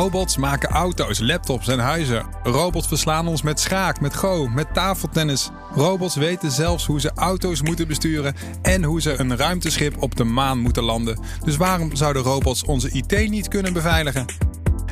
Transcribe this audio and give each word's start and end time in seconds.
Robots 0.00 0.36
maken 0.36 0.68
auto's, 0.68 1.18
laptops 1.18 1.68
en 1.68 1.78
huizen. 1.78 2.26
Robots 2.42 2.88
verslaan 2.88 3.26
ons 3.26 3.42
met 3.42 3.60
schaak, 3.60 4.00
met 4.00 4.14
go, 4.14 4.48
met 4.48 4.74
tafeltennis. 4.74 5.50
Robots 5.74 6.14
weten 6.14 6.50
zelfs 6.50 6.86
hoe 6.86 7.00
ze 7.00 7.10
auto's 7.14 7.62
moeten 7.62 7.88
besturen 7.88 8.34
en 8.62 8.84
hoe 8.84 9.00
ze 9.00 9.18
een 9.18 9.36
ruimteschip 9.36 10.02
op 10.02 10.16
de 10.16 10.24
maan 10.24 10.58
moeten 10.58 10.82
landen. 10.82 11.20
Dus 11.44 11.56
waarom 11.56 11.96
zouden 11.96 12.22
robots 12.22 12.64
onze 12.64 12.90
IT 12.90 13.30
niet 13.30 13.48
kunnen 13.48 13.72
beveiligen? 13.72 14.26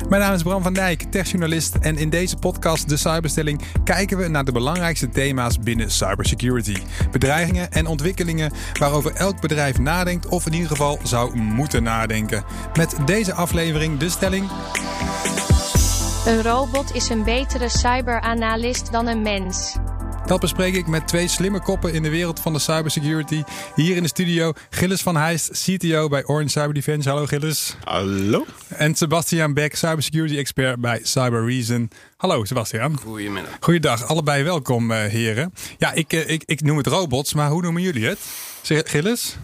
Mijn 0.07 0.21
naam 0.21 0.33
is 0.33 0.43
Bram 0.43 0.63
van 0.63 0.73
Dijk, 0.73 1.01
techjournalist 1.01 1.75
en 1.75 1.97
in 1.97 2.09
deze 2.09 2.35
podcast 2.35 2.89
De 2.89 2.97
Cyberstelling 2.97 3.61
kijken 3.83 4.17
we 4.17 4.27
naar 4.27 4.45
de 4.45 4.51
belangrijkste 4.51 5.09
thema's 5.09 5.59
binnen 5.59 5.91
cybersecurity. 5.91 6.77
Bedreigingen 7.11 7.71
en 7.71 7.87
ontwikkelingen 7.87 8.51
waarover 8.79 9.13
elk 9.13 9.41
bedrijf 9.41 9.79
nadenkt 9.79 10.27
of 10.27 10.45
in 10.45 10.53
ieder 10.53 10.69
geval 10.69 10.99
zou 11.03 11.35
moeten 11.35 11.83
nadenken. 11.83 12.43
Met 12.73 12.97
deze 13.05 13.33
aflevering 13.33 13.97
de 13.97 14.09
stelling... 14.09 14.49
Een 16.25 16.41
robot 16.41 16.95
is 16.95 17.09
een 17.09 17.23
betere 17.23 17.69
cyberanalist 17.69 18.91
dan 18.91 19.07
een 19.07 19.21
mens. 19.21 19.77
Dat 20.29 20.39
bespreek 20.39 20.75
ik 20.75 20.87
met 20.87 21.07
twee 21.07 21.27
slimme 21.27 21.61
koppen 21.61 21.93
in 21.93 22.03
de 22.03 22.09
wereld 22.09 22.39
van 22.39 22.53
de 22.53 22.59
cybersecurity. 22.59 23.43
Hier 23.75 23.95
in 23.95 24.03
de 24.03 24.09
studio 24.09 24.53
Gilles 24.69 25.01
van 25.01 25.15
Heijst, 25.15 25.63
CTO 25.63 26.07
bij 26.07 26.25
Orange 26.25 26.49
Cyber 26.49 26.73
Defense. 26.73 27.09
Hallo 27.09 27.25
Gilles. 27.25 27.75
Hallo. 27.83 28.45
En 28.67 28.95
Sebastian 28.95 29.53
Beck, 29.53 29.75
cybersecurity 29.75 30.37
expert 30.37 30.79
bij 30.79 30.99
Cyber 31.03 31.45
Reason. 31.45 31.89
Hallo 32.17 32.45
Sebastian. 32.45 32.97
Goedemiddag. 32.97 33.57
Goeiedag, 33.59 34.07
allebei 34.07 34.43
welkom 34.43 34.91
uh, 34.91 34.97
heren. 34.97 35.53
Ja, 35.77 35.93
ik, 35.93 36.13
uh, 36.13 36.29
ik, 36.29 36.43
ik 36.45 36.61
noem 36.61 36.77
het 36.77 36.87
robots, 36.87 37.33
maar 37.33 37.49
hoe 37.49 37.61
noemen 37.61 37.81
jullie 37.81 38.05
het? 38.05 38.19
Gilles? 38.63 39.37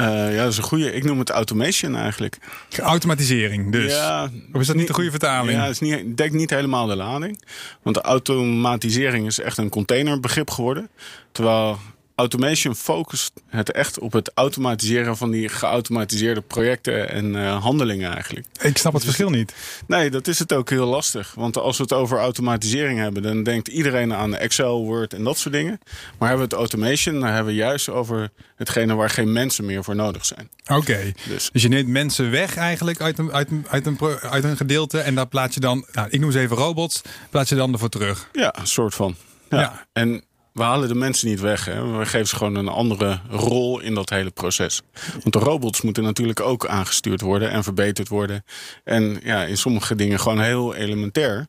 Uh, 0.00 0.34
ja, 0.34 0.42
dat 0.42 0.52
is 0.52 0.56
een 0.56 0.62
goede. 0.62 0.92
Ik 0.92 1.04
noem 1.04 1.18
het 1.18 1.30
automation 1.30 1.96
eigenlijk. 1.96 2.38
Automatisering 2.76 3.72
dus. 3.72 3.92
Ja, 3.92 4.30
of 4.52 4.60
is 4.60 4.66
dat 4.66 4.76
niet 4.76 4.86
de 4.86 4.94
goede 4.94 5.10
vertaling? 5.10 5.58
Ja, 5.58 5.66
het 5.66 5.80
niet, 5.80 6.16
dekt 6.16 6.32
niet 6.32 6.50
helemaal 6.50 6.86
de 6.86 6.96
lading. 6.96 7.42
Want 7.82 7.96
de 7.96 8.02
automatisering 8.02 9.26
is 9.26 9.40
echt 9.40 9.58
een 9.58 9.68
containerbegrip 9.68 10.50
geworden. 10.50 10.88
Terwijl 11.32 11.78
automation 12.18 12.74
focust 12.74 13.32
het 13.46 13.72
echt 13.72 13.98
op 13.98 14.12
het 14.12 14.30
automatiseren 14.34 15.16
van 15.16 15.30
die 15.30 15.48
geautomatiseerde 15.48 16.40
projecten 16.40 17.08
en 17.10 17.34
uh, 17.34 17.62
handelingen 17.62 18.12
eigenlijk. 18.12 18.46
Ik 18.60 18.76
snap 18.76 18.92
het 18.92 19.02
dus, 19.02 19.14
verschil 19.14 19.30
niet. 19.30 19.54
Nee, 19.86 20.10
dat 20.10 20.26
is 20.26 20.38
het 20.38 20.52
ook 20.52 20.70
heel 20.70 20.86
lastig. 20.86 21.32
Want 21.34 21.56
als 21.56 21.76
we 21.76 21.82
het 21.82 21.92
over 21.92 22.18
automatisering 22.18 22.98
hebben, 22.98 23.22
dan 23.22 23.42
denkt 23.42 23.68
iedereen 23.68 24.14
aan 24.14 24.36
Excel, 24.36 24.84
Word 24.84 25.14
en 25.14 25.24
dat 25.24 25.38
soort 25.38 25.54
dingen. 25.54 25.80
Maar 26.18 26.28
hebben 26.28 26.48
we 26.48 26.54
het 26.54 26.62
automation, 26.70 27.20
dan 27.20 27.28
hebben 27.28 27.52
we 27.52 27.58
juist 27.58 27.88
over 27.88 28.30
hetgene 28.56 28.94
waar 28.94 29.10
geen 29.10 29.32
mensen 29.32 29.64
meer 29.64 29.84
voor 29.84 29.96
nodig 29.96 30.24
zijn. 30.24 30.48
Oké, 30.62 30.74
okay. 30.74 31.14
dus. 31.28 31.50
dus. 31.52 31.62
je 31.62 31.68
neemt 31.68 31.88
mensen 31.88 32.30
weg 32.30 32.56
eigenlijk 32.56 33.00
uit 33.00 33.18
een, 33.18 33.32
uit, 33.32 33.50
een, 33.50 33.66
uit, 33.68 33.86
een, 33.86 33.98
uit 34.20 34.44
een 34.44 34.56
gedeelte 34.56 34.98
en 34.98 35.14
daar 35.14 35.28
plaats 35.28 35.54
je 35.54 35.60
dan, 35.60 35.86
nou, 35.92 36.08
ik 36.10 36.20
noem 36.20 36.30
ze 36.30 36.38
even 36.38 36.56
robots, 36.56 37.02
plaats 37.30 37.48
je 37.48 37.56
dan 37.56 37.72
ervoor 37.72 37.88
terug. 37.88 38.28
Ja, 38.32 38.58
een 38.58 38.66
soort 38.66 38.94
van. 38.94 39.16
Ja. 39.48 39.60
ja. 39.60 39.86
En 39.92 40.22
we 40.58 40.64
halen 40.64 40.88
de 40.88 40.94
mensen 40.94 41.28
niet 41.28 41.40
weg. 41.40 41.64
Hè. 41.64 41.98
We 41.98 42.06
geven 42.06 42.26
ze 42.26 42.36
gewoon 42.36 42.54
een 42.54 42.68
andere 42.68 43.20
rol 43.30 43.80
in 43.80 43.94
dat 43.94 44.10
hele 44.10 44.30
proces. 44.30 44.82
Want 45.10 45.32
de 45.32 45.38
robots 45.38 45.82
moeten 45.82 46.02
natuurlijk 46.02 46.40
ook 46.40 46.66
aangestuurd 46.66 47.20
worden 47.20 47.50
en 47.50 47.64
verbeterd 47.64 48.08
worden. 48.08 48.44
En 48.84 49.20
ja, 49.22 49.44
in 49.44 49.56
sommige 49.56 49.94
dingen 49.94 50.20
gewoon 50.20 50.40
heel 50.40 50.74
elementair. 50.74 51.46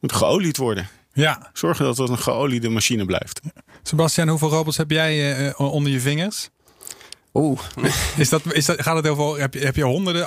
Moet 0.00 0.12
geolied 0.12 0.56
worden. 0.56 0.88
Ja. 1.12 1.50
Zorgen 1.52 1.84
dat 1.84 1.96
het 1.96 2.08
een 2.08 2.18
geoliede 2.18 2.68
machine 2.68 3.04
blijft. 3.04 3.40
Sebastian, 3.82 4.28
hoeveel 4.28 4.50
robots 4.50 4.76
heb 4.76 4.90
jij 4.90 5.38
uh, 5.48 5.60
onder 5.60 5.92
je 5.92 6.00
vingers? 6.00 6.48
Oeh. 7.34 7.60
Is 8.16 8.28
dat, 8.28 8.52
is 8.52 8.66
dat, 8.66 8.82
gaat 8.82 8.96
het 8.96 9.08
over, 9.08 9.40
heb 9.40 9.54
je, 9.54 9.60
heb 9.60 9.76
je 9.76 9.84
honderden 9.84 10.22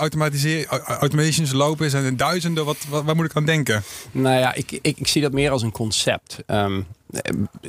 automations 0.99 1.51
lopen? 1.51 1.89
Zijn 1.89 2.05
er 2.05 2.17
duizenden? 2.17 2.65
Wat, 2.65 2.77
wat, 2.89 3.03
waar 3.03 3.15
moet 3.15 3.25
ik 3.25 3.35
aan 3.35 3.45
denken? 3.45 3.83
Nou 4.11 4.39
ja, 4.39 4.53
ik, 4.53 4.71
ik, 4.71 4.97
ik 4.97 5.07
zie 5.07 5.21
dat 5.21 5.31
meer 5.31 5.51
als 5.51 5.61
een 5.61 5.71
concept. 5.71 6.37
Um, 6.47 6.87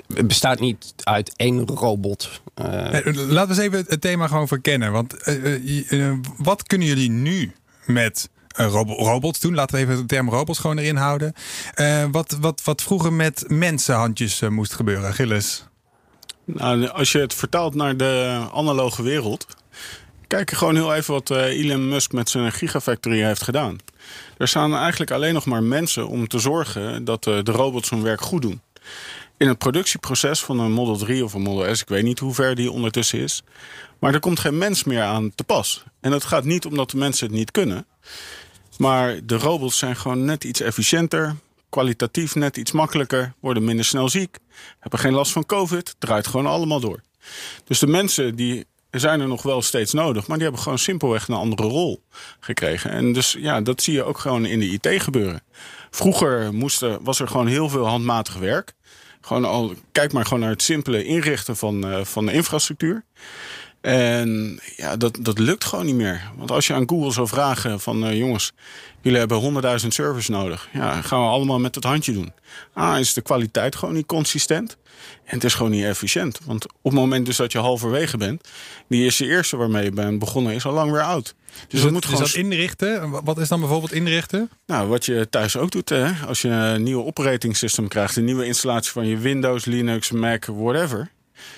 bestaat 0.06 0.60
niet 0.60 0.94
uit 1.02 1.32
één 1.36 1.66
robot. 1.66 2.40
Uh... 2.60 2.66
Laten 3.02 3.24
we 3.24 3.40
eens 3.48 3.58
even 3.58 3.84
het 3.88 4.00
thema 4.00 4.26
gewoon 4.26 4.48
verkennen. 4.48 4.92
Want 4.92 5.28
uh, 5.28 5.90
uh, 5.90 6.12
wat 6.36 6.62
kunnen 6.62 6.86
jullie 6.86 7.10
nu 7.10 7.52
met 7.86 8.28
robo 8.48 8.92
robots 8.92 9.40
doen? 9.40 9.54
Laten 9.54 9.76
we 9.76 9.82
even 9.82 9.96
de 9.96 10.06
term 10.06 10.30
robots 10.30 10.58
gewoon 10.58 10.78
erin 10.78 10.96
houden. 10.96 11.32
wat, 12.10 12.36
wat, 12.40 12.62
wat 12.64 12.82
vroeger 12.82 13.12
met 13.12 13.44
mensenhandjes 13.48 14.40
moest 14.40 14.74
gebeuren, 14.74 15.14
Gilles? 15.14 15.64
Nou, 16.44 16.86
als 16.86 17.12
je 17.12 17.18
het 17.18 17.34
vertaalt 17.34 17.74
naar 17.74 17.96
de 17.96 18.44
analoge 18.52 19.02
wereld. 19.02 19.46
Kijk 20.26 20.50
gewoon 20.50 20.74
heel 20.74 20.94
even 20.94 21.14
wat 21.14 21.30
Elon 21.30 21.88
Musk 21.88 22.12
met 22.12 22.28
zijn 22.28 22.52
Gigafactory 22.52 23.22
heeft 23.22 23.42
gedaan. 23.42 23.78
Er 24.38 24.48
staan 24.48 24.74
eigenlijk 24.74 25.10
alleen 25.10 25.34
nog 25.34 25.44
maar 25.44 25.62
mensen 25.62 26.08
om 26.08 26.28
te 26.28 26.38
zorgen 26.38 27.04
dat 27.04 27.24
de 27.24 27.42
robots 27.44 27.90
hun 27.90 28.02
werk 28.02 28.20
goed 28.20 28.42
doen 28.42 28.60
in 29.36 29.48
het 29.48 29.58
productieproces 29.58 30.40
van 30.40 30.58
een 30.58 30.72
Model 30.72 30.96
3 30.96 31.24
of 31.24 31.34
een 31.34 31.42
Model 31.42 31.74
S, 31.74 31.80
ik 31.80 31.88
weet 31.88 32.02
niet 32.02 32.18
hoe 32.18 32.34
ver 32.34 32.54
die 32.54 32.70
ondertussen 32.70 33.18
is. 33.18 33.42
Maar 33.98 34.14
er 34.14 34.20
komt 34.20 34.40
geen 34.40 34.58
mens 34.58 34.84
meer 34.84 35.02
aan 35.02 35.34
te 35.34 35.44
pas. 35.44 35.84
En 36.00 36.10
dat 36.10 36.24
gaat 36.24 36.44
niet 36.44 36.66
omdat 36.66 36.90
de 36.90 36.96
mensen 36.96 37.26
het 37.26 37.36
niet 37.36 37.50
kunnen. 37.50 37.86
Maar 38.78 39.18
de 39.24 39.36
robots 39.36 39.78
zijn 39.78 39.96
gewoon 39.96 40.24
net 40.24 40.44
iets 40.44 40.60
efficiënter, 40.60 41.36
kwalitatief 41.68 42.34
net 42.34 42.56
iets 42.56 42.72
makkelijker, 42.72 43.32
worden 43.40 43.64
minder 43.64 43.84
snel 43.84 44.08
ziek, 44.08 44.38
hebben 44.80 44.98
geen 44.98 45.12
last 45.12 45.32
van 45.32 45.46
COVID, 45.46 45.96
draait 45.98 46.26
gewoon 46.26 46.46
allemaal 46.46 46.80
door. 46.80 47.00
Dus 47.64 47.78
de 47.78 47.86
mensen 47.86 48.34
die 48.34 48.66
zijn 48.90 49.20
er 49.20 49.28
nog 49.28 49.42
wel 49.42 49.62
steeds 49.62 49.92
nodig, 49.92 50.26
maar 50.26 50.36
die 50.36 50.44
hebben 50.46 50.62
gewoon 50.62 50.78
simpelweg 50.78 51.28
een 51.28 51.34
andere 51.34 51.62
rol 51.62 52.02
gekregen. 52.40 52.90
En 52.90 53.12
dus 53.12 53.36
ja, 53.38 53.60
dat 53.60 53.82
zie 53.82 53.94
je 53.94 54.04
ook 54.04 54.18
gewoon 54.18 54.46
in 54.46 54.58
de 54.60 54.70
IT 54.70 55.02
gebeuren. 55.02 55.42
Vroeger 55.90 56.54
moesten, 56.54 56.98
was 57.02 57.20
er 57.20 57.28
gewoon 57.28 57.46
heel 57.46 57.68
veel 57.68 57.86
handmatig 57.86 58.34
werk. 58.34 58.74
Gewoon 59.26 59.44
al, 59.44 59.74
kijk 59.92 60.12
maar 60.12 60.24
gewoon 60.24 60.40
naar 60.40 60.50
het 60.50 60.62
simpele 60.62 61.04
inrichten 61.04 61.56
van, 61.56 61.90
uh, 61.90 62.04
van 62.04 62.26
de 62.26 62.32
infrastructuur. 62.32 63.04
En 63.86 64.60
ja, 64.76 64.96
dat, 64.96 65.18
dat 65.20 65.38
lukt 65.38 65.64
gewoon 65.64 65.86
niet 65.86 65.94
meer. 65.94 66.30
Want 66.36 66.50
als 66.50 66.66
je 66.66 66.74
aan 66.74 66.88
Google 66.88 67.12
zou 67.12 67.28
vragen 67.28 67.80
van 67.80 68.06
uh, 68.06 68.16
jongens, 68.18 68.52
jullie 69.00 69.18
hebben 69.18 69.62
100.000 69.82 69.86
servers 69.86 70.28
nodig. 70.28 70.68
Ja, 70.72 71.02
gaan 71.02 71.20
we 71.20 71.26
allemaal 71.26 71.58
met 71.58 71.74
het 71.74 71.84
handje 71.84 72.12
doen. 72.12 72.32
Ah, 72.72 72.98
is 72.98 73.12
de 73.12 73.20
kwaliteit 73.20 73.76
gewoon 73.76 73.94
niet 73.94 74.06
consistent. 74.06 74.76
En 75.24 75.34
het 75.34 75.44
is 75.44 75.54
gewoon 75.54 75.70
niet 75.70 75.84
efficiënt. 75.84 76.40
Want 76.44 76.64
op 76.64 76.72
het 76.82 76.92
moment 76.92 77.26
dus 77.26 77.36
dat 77.36 77.52
je 77.52 77.58
halverwege 77.58 78.16
bent, 78.16 78.48
die 78.88 79.02
eerste 79.02 79.26
eerste 79.26 79.56
waarmee 79.56 79.84
je 79.84 79.90
bent 79.90 80.18
begonnen 80.18 80.54
is 80.54 80.64
al 80.64 80.72
lang 80.72 80.90
weer 80.90 81.02
oud. 81.02 81.34
Dus, 81.68 81.82
dat, 81.82 81.90
moet 81.90 82.04
gewoon... 82.04 82.20
dat 82.20 82.34
inrichten? 82.34 83.24
Wat 83.24 83.38
is 83.38 83.48
dan 83.48 83.60
bijvoorbeeld 83.60 83.92
inrichten? 83.92 84.50
Nou, 84.66 84.88
wat 84.88 85.04
je 85.04 85.26
thuis 85.30 85.56
ook 85.56 85.70
doet, 85.70 85.88
hè? 85.88 86.12
als 86.26 86.42
je 86.42 86.48
een 86.48 86.82
nieuwe 86.82 87.04
operating 87.04 87.56
system 87.56 87.88
krijgt, 87.88 88.16
een 88.16 88.24
nieuwe 88.24 88.46
installatie 88.46 88.92
van 88.92 89.06
je 89.06 89.18
Windows, 89.18 89.64
Linux, 89.64 90.10
Mac, 90.10 90.44
whatever. 90.44 91.10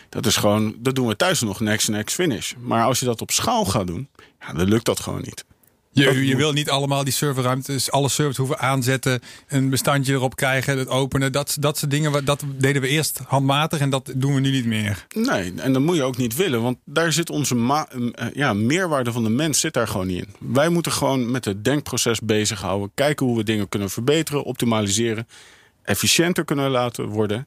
Dat 0.08 0.26
is 0.26 0.36
gewoon, 0.36 0.76
dat 0.78 0.94
doen 0.94 1.06
we 1.06 1.16
thuis 1.16 1.40
nog 1.40 1.60
next, 1.60 1.88
next, 1.88 2.14
finish. 2.14 2.52
Maar 2.58 2.84
als 2.84 2.98
je 2.98 3.04
dat 3.04 3.20
op 3.20 3.30
schaal 3.30 3.64
gaat 3.64 3.86
doen, 3.86 4.08
ja, 4.40 4.52
dan 4.52 4.68
lukt 4.68 4.84
dat 4.84 5.00
gewoon 5.00 5.20
niet. 5.20 5.44
Je, 5.92 6.26
je 6.26 6.36
wil 6.36 6.52
niet 6.52 6.70
allemaal 6.70 7.04
die 7.04 7.12
serverruimtes, 7.12 7.90
alle 7.90 8.08
servers 8.08 8.36
hoeven 8.36 8.58
aanzetten, 8.58 9.20
een 9.48 9.70
bestandje 9.70 10.12
erop 10.12 10.36
krijgen, 10.36 10.78
het 10.78 10.88
openen. 10.88 11.32
Dat, 11.32 11.56
dat 11.60 11.78
soort 11.78 11.90
dingen, 11.90 12.24
dat 12.24 12.44
deden 12.56 12.82
we 12.82 12.88
eerst 12.88 13.20
handmatig 13.26 13.80
en 13.80 13.90
dat 13.90 14.12
doen 14.16 14.34
we 14.34 14.40
nu 14.40 14.50
niet 14.50 14.64
meer. 14.64 15.06
Nee, 15.14 15.52
en 15.56 15.72
dat 15.72 15.82
moet 15.82 15.96
je 15.96 16.02
ook 16.02 16.16
niet 16.16 16.36
willen, 16.36 16.62
want 16.62 16.78
daar 16.84 17.12
zit 17.12 17.30
onze 17.30 17.86
eh, 17.90 18.26
ja, 18.32 18.52
meerwaarde 18.52 19.12
van 19.12 19.24
de 19.24 19.30
mens 19.30 19.60
zit 19.60 19.74
daar 19.74 19.88
gewoon 19.88 20.06
niet 20.06 20.24
in. 20.24 20.52
Wij 20.52 20.68
moeten 20.68 20.92
gewoon 20.92 21.30
met 21.30 21.44
het 21.44 21.64
denkproces 21.64 22.20
bezighouden, 22.20 22.90
kijken 22.94 23.26
hoe 23.26 23.36
we 23.36 23.44
dingen 23.44 23.68
kunnen 23.68 23.90
verbeteren, 23.90 24.44
optimaliseren, 24.44 25.28
efficiënter 25.82 26.44
kunnen 26.44 26.70
laten 26.70 27.06
worden. 27.06 27.46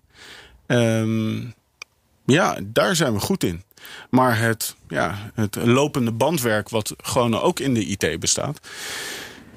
Um, 0.67 1.53
ja, 2.31 2.57
daar 2.63 2.95
zijn 2.95 3.13
we 3.13 3.19
goed 3.19 3.43
in. 3.43 3.63
Maar 4.09 4.39
het, 4.39 4.75
ja, 4.87 5.31
het 5.33 5.55
lopende 5.55 6.11
bandwerk, 6.11 6.69
wat 6.69 6.93
gewoon 6.97 7.39
ook 7.39 7.59
in 7.59 7.73
de 7.73 7.85
IT 7.85 8.19
bestaat, 8.19 8.59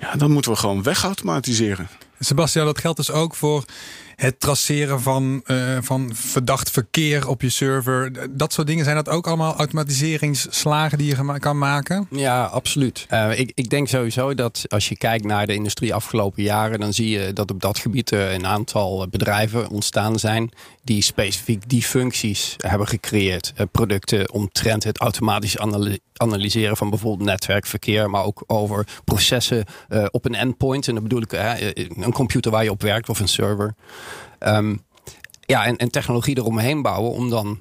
ja, 0.00 0.14
dat 0.14 0.28
moeten 0.28 0.50
we 0.50 0.56
gewoon 0.56 0.82
wegautomatiseren. 0.82 1.88
Sebastian, 2.18 2.66
dat 2.66 2.78
geldt 2.78 2.96
dus 2.96 3.10
ook 3.10 3.34
voor 3.34 3.64
het 4.16 4.40
traceren 4.40 5.00
van, 5.00 5.42
uh, 5.46 5.78
van 5.80 6.10
verdacht 6.14 6.70
verkeer 6.70 7.28
op 7.28 7.42
je 7.42 7.48
server. 7.48 8.12
Dat 8.36 8.52
soort 8.52 8.66
dingen. 8.66 8.84
Zijn 8.84 8.96
dat 8.96 9.08
ook 9.08 9.26
allemaal 9.26 9.56
automatiseringsslagen 9.56 10.98
die 10.98 11.16
je 11.16 11.38
kan 11.38 11.58
maken? 11.58 12.06
Ja, 12.10 12.44
absoluut. 12.44 13.06
Uh, 13.10 13.38
ik, 13.38 13.52
ik 13.54 13.70
denk 13.70 13.88
sowieso 13.88 14.34
dat 14.34 14.64
als 14.68 14.88
je 14.88 14.96
kijkt 14.96 15.24
naar 15.24 15.46
de 15.46 15.54
industrie 15.54 15.94
afgelopen 15.94 16.42
jaren, 16.42 16.80
dan 16.80 16.92
zie 16.92 17.08
je 17.08 17.32
dat 17.32 17.50
op 17.50 17.60
dat 17.60 17.78
gebied 17.78 18.12
uh, 18.12 18.32
een 18.32 18.46
aantal 18.46 19.08
bedrijven 19.08 19.68
ontstaan 19.68 20.18
zijn 20.18 20.50
die 20.82 21.02
specifiek 21.02 21.68
die 21.68 21.82
functies 21.82 22.54
hebben 22.58 22.88
gecreëerd. 22.88 23.52
producten 23.72 24.32
omtrent 24.32 24.84
het 24.84 24.98
automatisch 24.98 25.58
analyseren 26.16 26.76
van 26.76 26.90
bijvoorbeeld 26.90 27.28
netwerkverkeer, 27.28 28.10
maar 28.10 28.24
ook 28.24 28.42
over 28.46 28.86
processen 29.04 29.64
op 30.10 30.24
een 30.24 30.34
endpoint. 30.34 30.88
En 30.88 30.94
dat 30.94 31.02
bedoel 31.02 31.22
ik 31.22 31.32
een 31.32 32.12
computer 32.12 32.50
waar 32.50 32.64
je 32.64 32.70
op 32.70 32.82
werkt 32.82 33.08
of 33.08 33.20
een 33.20 33.28
server. 33.28 33.74
Um, 34.40 34.84
ja, 35.40 35.66
en, 35.66 35.90
technologie 35.90 36.38
eromheen 36.38 36.82
bouwen 36.82 37.12
om 37.12 37.30
dan 37.30 37.58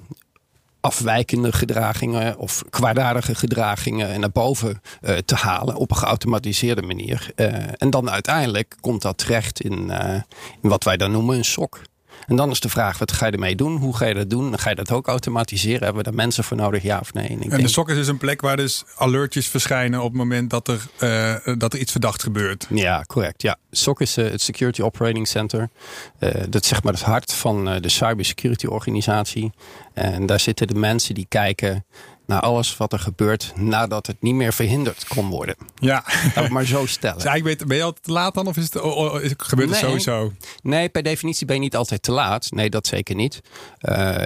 afwijkende 0.80 1.52
gedragingen 1.52 2.38
of 2.38 2.62
kwaadaardige 2.70 3.34
gedragingen 3.34 4.20
naar 4.20 4.30
boven 4.30 4.80
uh, 5.02 5.16
te 5.16 5.34
halen 5.34 5.76
op 5.76 5.90
een 5.90 5.96
geautomatiseerde 5.96 6.82
manier. 6.82 7.32
Uh, 7.36 7.48
en 7.76 7.90
dan 7.90 8.10
uiteindelijk 8.10 8.76
komt 8.80 9.02
dat 9.02 9.18
terecht 9.18 9.60
in, 9.60 9.88
uh, 9.90 10.14
in 10.62 10.68
wat 10.68 10.84
wij 10.84 10.96
dan 10.96 11.10
noemen 11.10 11.36
een 11.36 11.44
sok. 11.44 11.80
En 12.26 12.36
dan 12.36 12.50
is 12.50 12.60
de 12.60 12.68
vraag, 12.68 12.98
wat 12.98 13.12
ga 13.12 13.26
je 13.26 13.32
ermee 13.32 13.54
doen? 13.54 13.76
Hoe 13.76 13.96
ga 13.96 14.06
je 14.06 14.14
dat 14.14 14.30
doen? 14.30 14.50
Dan 14.50 14.58
ga 14.58 14.70
je 14.70 14.76
dat 14.76 14.90
ook 14.90 15.06
automatiseren? 15.06 15.82
Hebben 15.82 15.96
we 15.96 16.02
daar 16.02 16.14
mensen 16.14 16.44
voor 16.44 16.56
nodig, 16.56 16.82
ja 16.82 16.98
of 16.98 17.12
nee? 17.12 17.28
En, 17.28 17.50
en 17.50 17.62
de 17.62 17.68
sok 17.68 17.90
is 17.90 18.08
een 18.08 18.18
plek 18.18 18.40
waar 18.40 18.56
dus 18.56 18.84
alertjes 18.96 19.46
verschijnen 19.46 20.00
op 20.00 20.08
het 20.08 20.16
moment 20.16 20.50
dat 20.50 20.68
er, 20.68 20.86
uh, 21.00 21.56
dat 21.58 21.72
er 21.72 21.78
iets 21.78 21.92
verdacht 21.92 22.22
gebeurt. 22.22 22.66
Ja, 22.70 23.04
correct. 23.06 23.42
Ja. 23.42 23.56
SOC 23.70 24.00
is 24.00 24.18
uh, 24.18 24.30
het 24.30 24.40
Security 24.40 24.82
Operating 24.82 25.28
Center. 25.28 25.68
Uh, 26.20 26.30
dat 26.48 26.62
is 26.62 26.68
zeg 26.68 26.82
maar 26.82 26.92
het 26.92 27.02
hart 27.02 27.32
van 27.32 27.64
de 27.64 27.88
cybersecurity 27.88 28.66
organisatie. 28.66 29.52
En 29.94 30.26
daar 30.26 30.40
zitten 30.40 30.66
de 30.66 30.74
mensen 30.74 31.14
die 31.14 31.26
kijken 31.28 31.84
naar 32.26 32.40
alles 32.40 32.76
wat 32.76 32.92
er 32.92 32.98
gebeurt 32.98 33.52
nadat 33.56 34.06
het 34.06 34.16
niet 34.20 34.34
meer 34.34 34.52
verhinderd 34.52 35.06
kon 35.08 35.28
worden. 35.28 35.56
Ja. 35.74 36.04
Laat 36.34 36.48
maar 36.48 36.64
zo 36.64 36.86
stellen. 36.86 37.22
Dus 37.24 37.42
weet, 37.42 37.66
ben 37.66 37.76
je 37.76 37.82
altijd 37.82 38.04
te 38.04 38.12
laat 38.12 38.34
dan 38.34 38.46
of 38.46 38.56
is 38.56 38.64
het, 38.64 38.80
oh, 38.80 39.20
is 39.20 39.30
het 39.30 39.42
gebeurt 39.42 39.70
nee. 39.70 39.78
het 39.78 39.88
sowieso? 39.88 40.32
Nee, 40.62 40.88
per 40.88 41.02
definitie 41.02 41.46
ben 41.46 41.56
je 41.56 41.62
niet 41.62 41.76
altijd 41.76 42.02
te 42.02 42.12
laat. 42.12 42.50
Nee, 42.50 42.70
dat 42.70 42.86
zeker 42.86 43.14
niet. 43.14 43.40
Uh, 43.82 44.16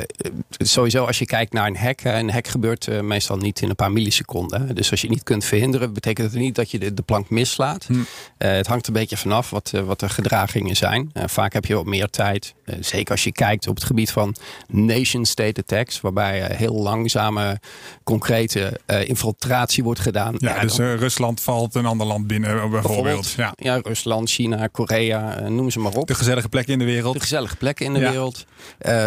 sowieso 0.51 1.05
als 1.05 1.19
je 1.19 1.27
kijkt 1.27 1.53
naar 1.53 1.67
een 1.67 1.77
hack. 1.77 2.01
Een 2.05 2.31
hack 2.31 2.49
gebeurt 2.49 2.87
uh, 2.87 3.01
meestal 3.01 3.37
niet 3.37 3.61
in 3.61 3.69
een 3.69 3.75
paar 3.75 3.93
milliseconden. 3.93 4.75
Dus 4.75 4.91
als 4.91 5.01
je 5.01 5.07
het 5.07 5.17
niet 5.17 5.25
kunt 5.25 5.45
verhinderen, 5.45 5.93
betekent 5.93 6.33
het 6.33 6.41
niet 6.41 6.55
dat 6.55 6.71
je 6.71 6.79
de, 6.79 6.95
de 6.95 7.03
plank 7.03 7.31
mislaat. 7.31 7.85
Hm. 7.85 7.93
Uh, 7.93 8.03
het 8.39 8.67
hangt 8.67 8.87
een 8.87 8.93
beetje 8.93 9.17
vanaf 9.17 9.51
wat, 9.51 9.71
wat 9.71 10.01
de 10.01 10.09
gedragingen 10.09 10.77
zijn. 10.77 11.11
vaak 11.15 11.53
heb 11.53 11.65
je 11.65 11.75
wat 11.75 11.87
meer 11.87 12.11
tijd. 12.11 12.55
zeker 12.81 13.11
als 13.11 13.25
je 13.25 13.33
kijkt 13.33 13.69
op 13.69 13.75
het 13.75 13.85
gebied 13.85 14.11
van 14.11 14.37
nation 14.69 15.25
state 15.25 15.61
attacks. 15.61 16.01
Waarbij 16.01 16.57
heel 16.57 16.75
langzame 16.75 17.61
concrete 18.05 18.81
uh, 18.87 19.09
infiltratie 19.09 19.85
wordt 19.85 20.01
gedaan. 20.01 20.35
Ja, 20.39 20.55
ja 20.55 20.61
dus 20.61 20.79
uh, 20.79 20.95
Rusland 20.95 21.41
valt 21.41 21.75
een 21.75 21.87
ander 21.87 22.07
land 22.07 22.27
binnen 22.27 22.51
bijvoorbeeld. 22.51 22.83
bijvoorbeeld 22.83 23.31
ja. 23.31 23.53
ja. 23.57 23.81
Rusland, 23.83 24.31
China, 24.31 24.67
Korea, 24.67 25.41
uh, 25.41 25.47
noem 25.47 25.71
ze 25.71 25.79
maar 25.79 25.93
op. 25.93 26.07
De 26.07 26.15
gezellige 26.15 26.49
plekken 26.49 26.73
in 26.73 26.79
de 26.79 26.85
wereld. 26.85 27.15
De 27.15 27.21
gezellige 27.21 27.57
plekken 27.57 27.87
in 27.87 27.95
de 27.95 28.01
ja. 28.01 28.11
wereld. 28.11 28.45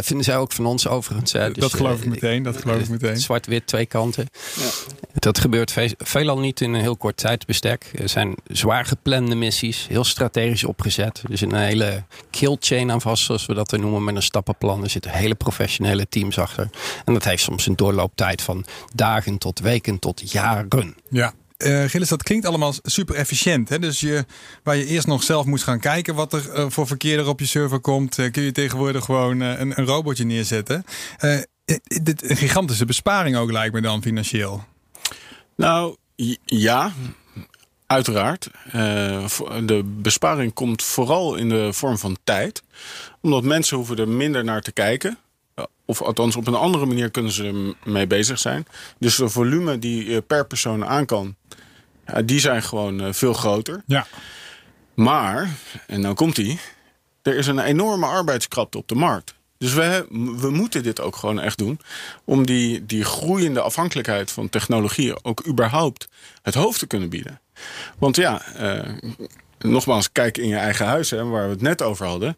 vinden 0.01 0.25
zij 0.25 0.37
ook 0.37 0.51
van 0.51 0.65
ons 0.65 0.87
overigens. 0.87 1.31
Dus, 1.31 1.53
dat 1.53 1.73
geloof 1.73 2.01
ik 2.01 2.09
meteen, 2.09 2.43
dat 2.43 2.57
geloof 2.57 2.79
ik 2.79 2.89
meteen. 2.89 3.17
Zwart-wit, 3.17 3.67
twee 3.67 3.85
kanten. 3.85 4.25
Ja. 4.55 4.69
Dat 5.13 5.39
gebeurt 5.39 5.71
ve 5.71 5.95
veelal 5.97 6.39
niet 6.39 6.61
in 6.61 6.73
een 6.73 6.81
heel 6.81 6.97
kort 6.97 7.17
tijdbestek. 7.17 7.91
Er 7.95 8.09
zijn 8.09 8.35
zwaar 8.47 8.85
geplande 8.85 9.35
missies, 9.35 9.87
heel 9.89 10.03
strategisch 10.03 10.63
opgezet. 10.63 11.21
Dus 11.27 11.41
een 11.41 11.55
hele 11.55 12.03
kill 12.29 12.57
chain 12.59 12.91
aan 12.91 13.01
vast, 13.01 13.23
zoals 13.23 13.45
we 13.45 13.53
dat 13.53 13.71
noemen, 13.71 14.03
met 14.03 14.15
een 14.15 14.21
stappenplan. 14.23 14.83
Er 14.83 14.89
zitten 14.89 15.11
hele 15.11 15.35
professionele 15.35 16.07
teams 16.09 16.39
achter. 16.39 16.69
En 17.05 17.13
dat 17.13 17.23
heeft 17.23 17.43
soms 17.43 17.67
een 17.67 17.75
doorlooptijd 17.75 18.41
van 18.41 18.65
dagen 18.93 19.37
tot 19.37 19.59
weken 19.59 19.99
tot 19.99 20.31
jaren. 20.31 20.95
Ja. 21.09 21.33
Uh, 21.57 21.83
Gilles, 21.83 22.09
dat 22.09 22.23
klinkt 22.23 22.45
allemaal 22.45 22.73
super 22.83 23.15
efficiënt. 23.15 23.69
Hè? 23.69 23.79
Dus 23.79 23.99
je, 23.99 24.25
waar 24.63 24.75
je 24.75 24.85
eerst 24.85 25.07
nog 25.07 25.23
zelf 25.23 25.45
moest 25.45 25.63
gaan 25.63 25.79
kijken 25.79 26.15
wat 26.15 26.33
er 26.33 26.57
uh, 26.57 26.65
voor 26.69 26.87
verkeer 26.87 27.19
er 27.19 27.27
op 27.27 27.39
je 27.39 27.45
server 27.45 27.79
komt, 27.79 28.17
uh, 28.17 28.31
kun 28.31 28.43
je 28.43 28.51
tegenwoordig 28.51 29.05
gewoon 29.05 29.39
een, 29.39 29.79
een, 29.79 29.85
robotje 29.85 30.23
neerzetten. 30.23 30.85
dit 32.03 32.29
een 32.29 32.37
gigantische 32.37 32.85
besparing 32.85 33.35
ook 33.35 33.51
lijkt 33.51 33.73
me 33.73 33.81
dan 33.81 34.01
financieel. 34.01 34.63
Nou 35.55 35.95
ja, 36.45 36.91
uiteraard. 37.85 38.49
de 39.63 39.81
besparing 39.85 40.53
komt 40.53 40.83
vooral 40.83 41.35
in 41.35 41.49
de 41.49 41.73
vorm 41.73 41.97
van 41.97 42.17
tijd. 42.23 42.63
Omdat 43.21 43.43
mensen 43.43 43.77
hoeven 43.77 43.97
er 43.97 44.09
minder 44.09 44.43
naar 44.43 44.61
te 44.61 44.71
kijken. 44.71 45.17
Of 45.85 46.01
althans, 46.01 46.35
op 46.35 46.47
een 46.47 46.55
andere 46.55 46.85
manier 46.85 47.11
kunnen 47.11 47.31
ze 47.31 47.75
mee 47.83 48.07
bezig 48.07 48.39
zijn. 48.39 48.65
Dus 48.99 49.15
de 49.15 49.29
volume 49.29 49.79
die 49.79 50.09
je 50.09 50.21
per 50.21 50.45
persoon 50.47 50.85
aan 50.85 51.05
kan, 51.05 51.35
ja, 52.07 52.21
die 52.21 52.39
zijn 52.39 52.63
gewoon 52.63 53.01
uh, 53.01 53.13
veel 53.13 53.33
groter. 53.33 53.83
Ja. 53.85 54.07
Maar, 54.93 55.49
en 55.87 56.01
dan 56.01 56.15
komt 56.15 56.35
die, 56.35 56.59
er 57.21 57.35
is 57.35 57.47
een 57.47 57.59
enorme 57.59 58.05
arbeidskrapte 58.05 58.77
op 58.77 58.87
de 58.87 58.95
markt. 58.95 59.33
Dus 59.57 59.73
we, 59.73 60.05
we 60.37 60.49
moeten 60.49 60.83
dit 60.83 61.01
ook 61.01 61.15
gewoon 61.15 61.39
echt 61.39 61.57
doen. 61.57 61.79
Om 62.25 62.45
die, 62.45 62.85
die 62.85 63.03
groeiende 63.03 63.61
afhankelijkheid 63.61 64.31
van 64.31 64.49
technologie 64.49 65.23
ook 65.23 65.47
überhaupt 65.47 66.09
het 66.41 66.53
hoofd 66.53 66.79
te 66.79 66.87
kunnen 66.87 67.09
bieden. 67.09 67.39
Want 67.97 68.15
ja, 68.15 68.41
uh, 68.59 68.97
nogmaals, 69.61 70.11
kijk 70.11 70.37
in 70.37 70.47
je 70.47 70.55
eigen 70.55 70.85
huis, 70.85 71.09
hè, 71.09 71.25
waar 71.25 71.43
we 71.43 71.51
het 71.51 71.61
net 71.61 71.81
over 71.81 72.05
hadden. 72.05 72.37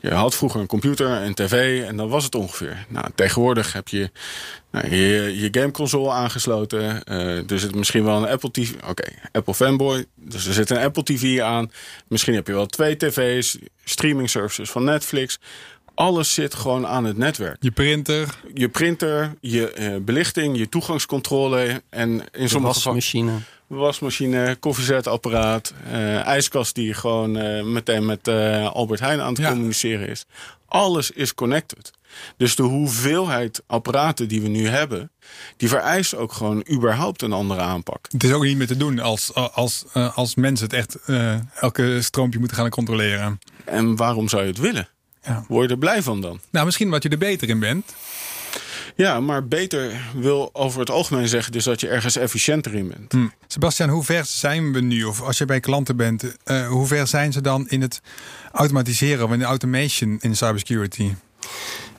Je 0.00 0.10
had 0.10 0.34
vroeger 0.34 0.60
een 0.60 0.66
computer, 0.66 1.10
een 1.10 1.34
tv 1.34 1.84
en 1.84 1.96
dan 1.96 2.08
was 2.08 2.24
het 2.24 2.34
ongeveer. 2.34 2.86
Nou, 2.88 3.06
tegenwoordig 3.14 3.72
heb 3.72 3.88
je 3.88 4.10
nou, 4.70 4.94
je, 4.94 5.40
je 5.40 5.48
gameconsole 5.50 6.10
aangesloten. 6.10 7.02
Uh, 7.10 7.50
er 7.50 7.58
zit 7.58 7.74
misschien 7.74 8.04
wel 8.04 8.16
een 8.16 8.28
Apple 8.28 8.50
TV. 8.50 8.74
Oké, 8.74 8.88
okay, 8.88 9.18
Apple 9.32 9.54
fanboy. 9.54 10.04
Dus 10.14 10.46
er 10.46 10.52
zit 10.52 10.70
een 10.70 10.76
Apple 10.76 11.02
TV 11.02 11.40
aan. 11.40 11.70
Misschien 12.08 12.34
heb 12.34 12.46
je 12.46 12.52
wel 12.52 12.66
twee 12.66 12.96
tv's, 12.96 13.58
streaming 13.84 14.30
services 14.30 14.70
van 14.70 14.84
Netflix. 14.84 15.38
Alles 15.94 16.34
zit 16.34 16.54
gewoon 16.54 16.86
aan 16.86 17.04
het 17.04 17.16
netwerk. 17.16 17.56
Je 17.60 17.70
printer. 17.70 18.34
Je 18.54 18.68
printer, 18.68 19.34
je 19.40 19.72
uh, 19.78 19.96
belichting, 20.00 20.58
je 20.58 20.68
toegangscontrole. 20.68 21.82
En 21.90 22.22
in 22.32 22.48
sommige 22.48 22.74
gevallen 22.74 23.44
wasmachine, 23.66 24.56
koffiezetapparaat, 24.60 25.74
uh, 25.86 26.26
ijskast 26.26 26.74
die 26.74 26.94
gewoon 26.94 27.36
uh, 27.36 27.64
meteen 27.64 28.04
met 28.04 28.28
uh, 28.28 28.72
Albert 28.72 29.00
Heijn 29.00 29.20
aan 29.20 29.28
het 29.28 29.38
ja. 29.38 29.48
communiceren 29.48 30.08
is. 30.08 30.26
Alles 30.68 31.10
is 31.10 31.34
connected. 31.34 31.90
Dus 32.36 32.56
de 32.56 32.62
hoeveelheid 32.62 33.62
apparaten 33.66 34.28
die 34.28 34.42
we 34.42 34.48
nu 34.48 34.68
hebben, 34.68 35.10
die 35.56 35.68
vereist 35.68 36.14
ook 36.14 36.32
gewoon 36.32 36.64
überhaupt 36.70 37.22
een 37.22 37.32
andere 37.32 37.60
aanpak. 37.60 38.06
Het 38.10 38.24
is 38.24 38.32
ook 38.32 38.42
niet 38.42 38.56
meer 38.56 38.66
te 38.66 38.76
doen 38.76 38.98
als, 38.98 39.34
als, 39.34 39.84
als 40.14 40.34
mensen 40.34 40.66
het 40.66 40.74
echt 40.74 40.98
elke 41.54 42.02
stroompje 42.02 42.38
moeten 42.38 42.56
gaan 42.56 42.70
controleren. 42.70 43.38
En 43.64 43.96
waarom 43.96 44.28
zou 44.28 44.42
je 44.42 44.48
het 44.48 44.58
willen? 44.58 44.88
Ja. 45.22 45.44
Word 45.48 45.66
je 45.66 45.72
er 45.72 45.78
blij 45.78 46.02
van 46.02 46.20
dan? 46.20 46.40
Nou, 46.50 46.64
misschien 46.64 46.86
omdat 46.86 47.02
je 47.02 47.08
er 47.08 47.18
beter 47.18 47.48
in 47.48 47.58
bent. 47.58 47.94
Ja, 48.96 49.20
maar 49.20 49.48
beter 49.48 50.00
wil 50.14 50.50
over 50.52 50.80
het 50.80 50.90
algemeen 50.90 51.28
zeggen 51.28 51.52
dus 51.52 51.64
dat 51.64 51.80
je 51.80 51.88
ergens 51.88 52.16
efficiënter 52.16 52.74
in 52.74 52.88
bent. 52.88 53.12
Hm. 53.12 53.26
Sebastian, 53.46 53.88
hoe 53.88 54.04
ver 54.04 54.24
zijn 54.24 54.72
we 54.72 54.80
nu? 54.80 55.04
Of 55.04 55.22
als 55.22 55.38
je 55.38 55.44
bij 55.44 55.60
klanten 55.60 55.96
bent, 55.96 56.36
uh, 56.44 56.68
hoe 56.68 56.86
ver 56.86 57.06
zijn 57.06 57.32
ze 57.32 57.40
dan 57.40 57.68
in 57.68 57.80
het 57.82 58.00
automatiseren 58.52 59.24
of 59.24 59.32
in 59.32 59.38
de 59.38 59.44
automation 59.44 60.18
in 60.20 60.36
cybersecurity? 60.36 61.14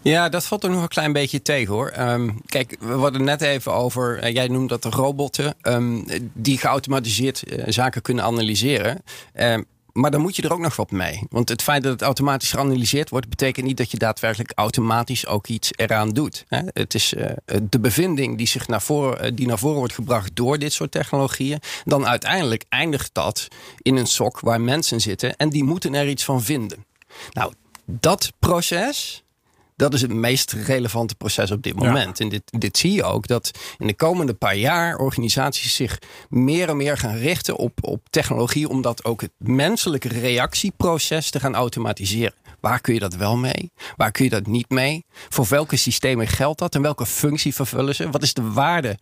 Ja, 0.02 0.30
dat 0.30 0.46
valt 0.46 0.64
er 0.64 0.70
nog 0.70 0.82
een 0.82 0.88
klein 0.88 1.14
beetje 1.14 1.42
tegen 1.42 1.74
hoor. 1.74 1.94
Um, 2.00 2.42
kijk, 2.46 2.76
we 2.80 2.94
hadden 2.94 3.24
net 3.24 3.42
even 3.42 3.74
over, 3.74 4.24
uh, 4.24 4.34
jij 4.34 4.48
noemt 4.48 4.70
dat 4.70 4.84
de 4.84 4.90
robotten, 4.90 5.56
um, 5.62 6.06
die 6.34 6.58
geautomatiseerd 6.58 7.44
uh, 7.48 7.64
zaken 7.68 8.02
kunnen 8.02 8.24
analyseren. 8.24 9.04
Um, 9.40 9.66
maar 9.98 10.12
dan 10.12 10.22
moet 10.22 10.36
je 10.36 10.42
er 10.42 10.54
ook 10.54 10.60
nog 10.60 10.76
wat 10.76 10.92
mee. 10.92 11.24
Want 11.30 11.50
het 11.50 11.62
feit 11.62 11.84
dat 11.84 11.92
het 11.92 12.02
automatisch 12.02 12.52
geanalyseerd 12.52 13.10
wordt, 13.10 13.30
betekent 13.30 13.66
niet 13.66 13.78
dat 13.78 13.92
je 13.92 13.98
daadwerkelijk 13.98 14.52
automatisch 14.56 15.28
ook 15.28 15.48
iets 15.48 15.72
eraan 15.76 16.10
doet. 16.10 16.46
Het 16.74 16.94
is 16.94 17.14
uh, 17.14 17.26
de 17.70 17.80
bevinding 17.80 18.38
die, 18.38 18.48
zich 18.48 18.68
naar 18.68 18.82
voren, 18.82 19.36
die 19.36 19.48
naar 19.48 19.60
voren 19.60 19.78
wordt 19.78 19.94
gebracht 19.94 20.36
door 20.36 20.60
dit 20.60 20.74
soort 20.74 20.92
technologieën. 20.92 21.60
Dan 21.86 22.08
uiteindelijk 22.08 22.64
eindigt 22.70 23.10
dat 23.14 23.48
in 23.82 23.96
een 23.96 24.08
sok 24.08 24.40
waar 24.40 24.62
mensen 24.62 25.02
zitten 25.02 25.36
en 25.36 25.50
die 25.50 25.64
moeten 25.64 25.94
er 25.94 26.08
iets 26.08 26.24
van 26.24 26.44
vinden. 26.44 26.86
Nou, 27.32 27.54
dat 27.86 28.32
proces, 28.40 29.24
dat 29.78 29.94
is 29.94 30.02
het 30.02 30.14
meest 30.14 30.52
relevante 30.52 31.16
proces 31.16 31.52
op 31.52 31.64
dit 31.64 31.76
moment. 31.76 32.18
Ja. 32.18 32.24
En 32.24 32.30
dit, 32.30 32.44
dit 32.46 32.78
zie 32.78 32.92
je 32.92 33.04
ook 33.04 33.28
dat 33.28 33.52
in 33.78 33.88
de 33.88 33.96
komende 33.96 34.34
paar 34.34 34.56
jaar 34.56 34.98
organisaties 34.98 35.76
zich 35.76 36.00
meer 36.30 36.70
en 36.70 36.78
meer 36.78 36.98
gaan 36.98 37.16
richten 37.16 37.56
op, 37.56 37.78
op 37.82 38.02
technologie, 38.10 38.70
om 38.70 38.82
dat 38.82 39.06
ook 39.06 39.22
het 39.22 39.32
menselijke 39.38 40.08
reactieproces 40.08 41.30
te 41.30 41.40
gaan 41.40 41.56
automatiseren. 41.56 42.34
Waar 42.60 42.82
kun 42.82 42.94
je 42.94 43.00
dat 43.00 43.16
wel 43.16 43.38
mee? 43.38 43.72
Waar 43.96 44.12
kun 44.12 44.24
je 44.24 44.30
dat 44.30 44.48
niet 44.48 44.70
mee? 44.70 45.06
Voor 45.30 45.46
welke 45.50 45.76
systemen 45.76 46.28
geldt 46.28 46.60
dat 46.60 46.76
en 46.76 46.82
welke 46.82 47.06
functie 47.06 47.54
vervullen 47.54 47.96
ze? 47.96 48.10
Wat 48.10 48.24
is 48.24 48.34
de 48.34 48.52
waarde 48.52 48.98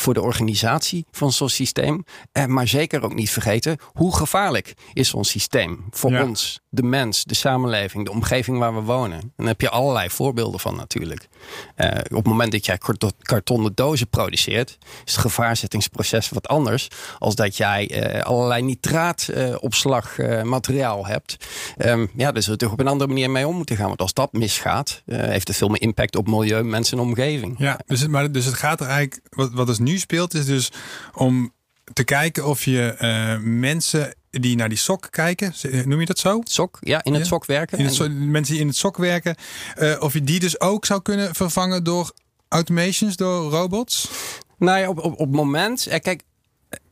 voor 0.00 0.14
de 0.14 0.22
organisatie 0.22 1.06
van 1.10 1.32
zo'n 1.32 1.48
systeem. 1.48 2.04
Eh, 2.32 2.44
maar 2.44 2.68
zeker 2.68 3.02
ook 3.02 3.14
niet 3.14 3.30
vergeten, 3.30 3.78
hoe 3.92 4.16
gevaarlijk 4.16 4.74
is 4.92 5.08
zo'n 5.08 5.24
systeem 5.24 5.84
voor 5.90 6.10
ja. 6.10 6.24
ons, 6.24 6.60
de 6.68 6.82
mens, 6.82 7.24
de 7.24 7.34
samenleving, 7.34 8.04
de 8.04 8.10
omgeving 8.10 8.58
waar 8.58 8.74
we 8.74 8.80
wonen. 8.80 9.20
En 9.20 9.32
daar 9.36 9.46
heb 9.46 9.60
je 9.60 9.70
allerlei 9.70 10.10
voorbeelden 10.10 10.60
van 10.60 10.76
natuurlijk. 10.76 11.28
Uh, 11.76 11.88
op 11.88 12.10
het 12.10 12.26
moment 12.26 12.52
dat 12.52 12.66
jij 12.66 12.78
kartonnen 13.22 13.72
dozen 13.74 14.08
produceert, 14.08 14.78
is 15.04 15.12
het 15.12 15.20
gevaarzettingsproces 15.20 16.28
wat 16.28 16.48
anders 16.48 16.88
als 17.18 17.34
dat 17.34 17.56
jij 17.56 18.12
uh, 18.14 18.20
allerlei 18.22 18.62
nitraatopslagmateriaal 18.62 21.06
hebt. 21.06 21.36
Um, 21.78 22.10
ja, 22.14 22.32
daar 22.32 22.42
zul 22.42 22.52
je 22.52 22.58
toch 22.58 22.72
op 22.72 22.80
een 22.80 22.88
andere 22.88 23.10
manier 23.10 23.30
mee 23.30 23.46
om 23.46 23.56
moeten 23.56 23.76
gaan. 23.76 23.88
Want 23.88 24.00
als 24.00 24.12
dat 24.12 24.32
misgaat, 24.32 25.02
heeft 25.06 25.48
het 25.48 25.56
veel 25.56 25.68
meer 25.68 25.80
impact 25.80 26.16
op 26.16 26.28
milieu, 26.28 26.62
mensen 26.62 26.98
en 26.98 27.04
omgeving. 27.04 27.54
Ja, 27.58 27.80
dus 27.86 28.00
het, 28.00 28.10
maar, 28.10 28.32
dus 28.32 28.44
het 28.44 28.54
gaat 28.54 28.80
er 28.80 28.86
eigenlijk, 28.86 29.20
wat, 29.30 29.52
wat 29.52 29.68
is 29.68 29.78
nu 29.78 29.89
speelt, 29.98 30.34
is 30.34 30.46
dus 30.46 30.72
om 31.14 31.52
te 31.92 32.04
kijken 32.04 32.46
of 32.46 32.64
je 32.64 32.96
uh, 33.00 33.44
mensen 33.44 34.14
die 34.30 34.56
naar 34.56 34.68
die 34.68 34.78
sok 34.78 35.06
kijken, 35.10 35.54
noem 35.84 36.00
je 36.00 36.06
dat 36.06 36.18
zo? 36.18 36.40
Sok, 36.44 36.78
ja, 36.80 37.04
in 37.04 37.12
het 37.12 37.22
ja? 37.22 37.28
sok 37.28 37.46
werken. 37.46 37.78
In 37.78 37.84
het 37.84 37.94
so 37.94 38.08
mensen 38.08 38.52
die 38.54 38.62
in 38.62 38.68
het 38.68 38.76
sok 38.76 38.96
werken, 38.96 39.36
uh, 39.78 39.96
of 40.00 40.12
je 40.12 40.24
die 40.24 40.40
dus 40.40 40.60
ook 40.60 40.86
zou 40.86 41.02
kunnen 41.02 41.34
vervangen 41.34 41.84
door 41.84 42.12
automations 42.48 43.16
door 43.16 43.50
robots? 43.50 44.10
Nou 44.58 44.78
ja, 44.78 44.88
op, 44.88 44.98
op, 44.98 45.12
op 45.12 45.18
het 45.18 45.30
moment. 45.30 45.86
eh, 45.86 46.00
Kijk, 46.00 46.22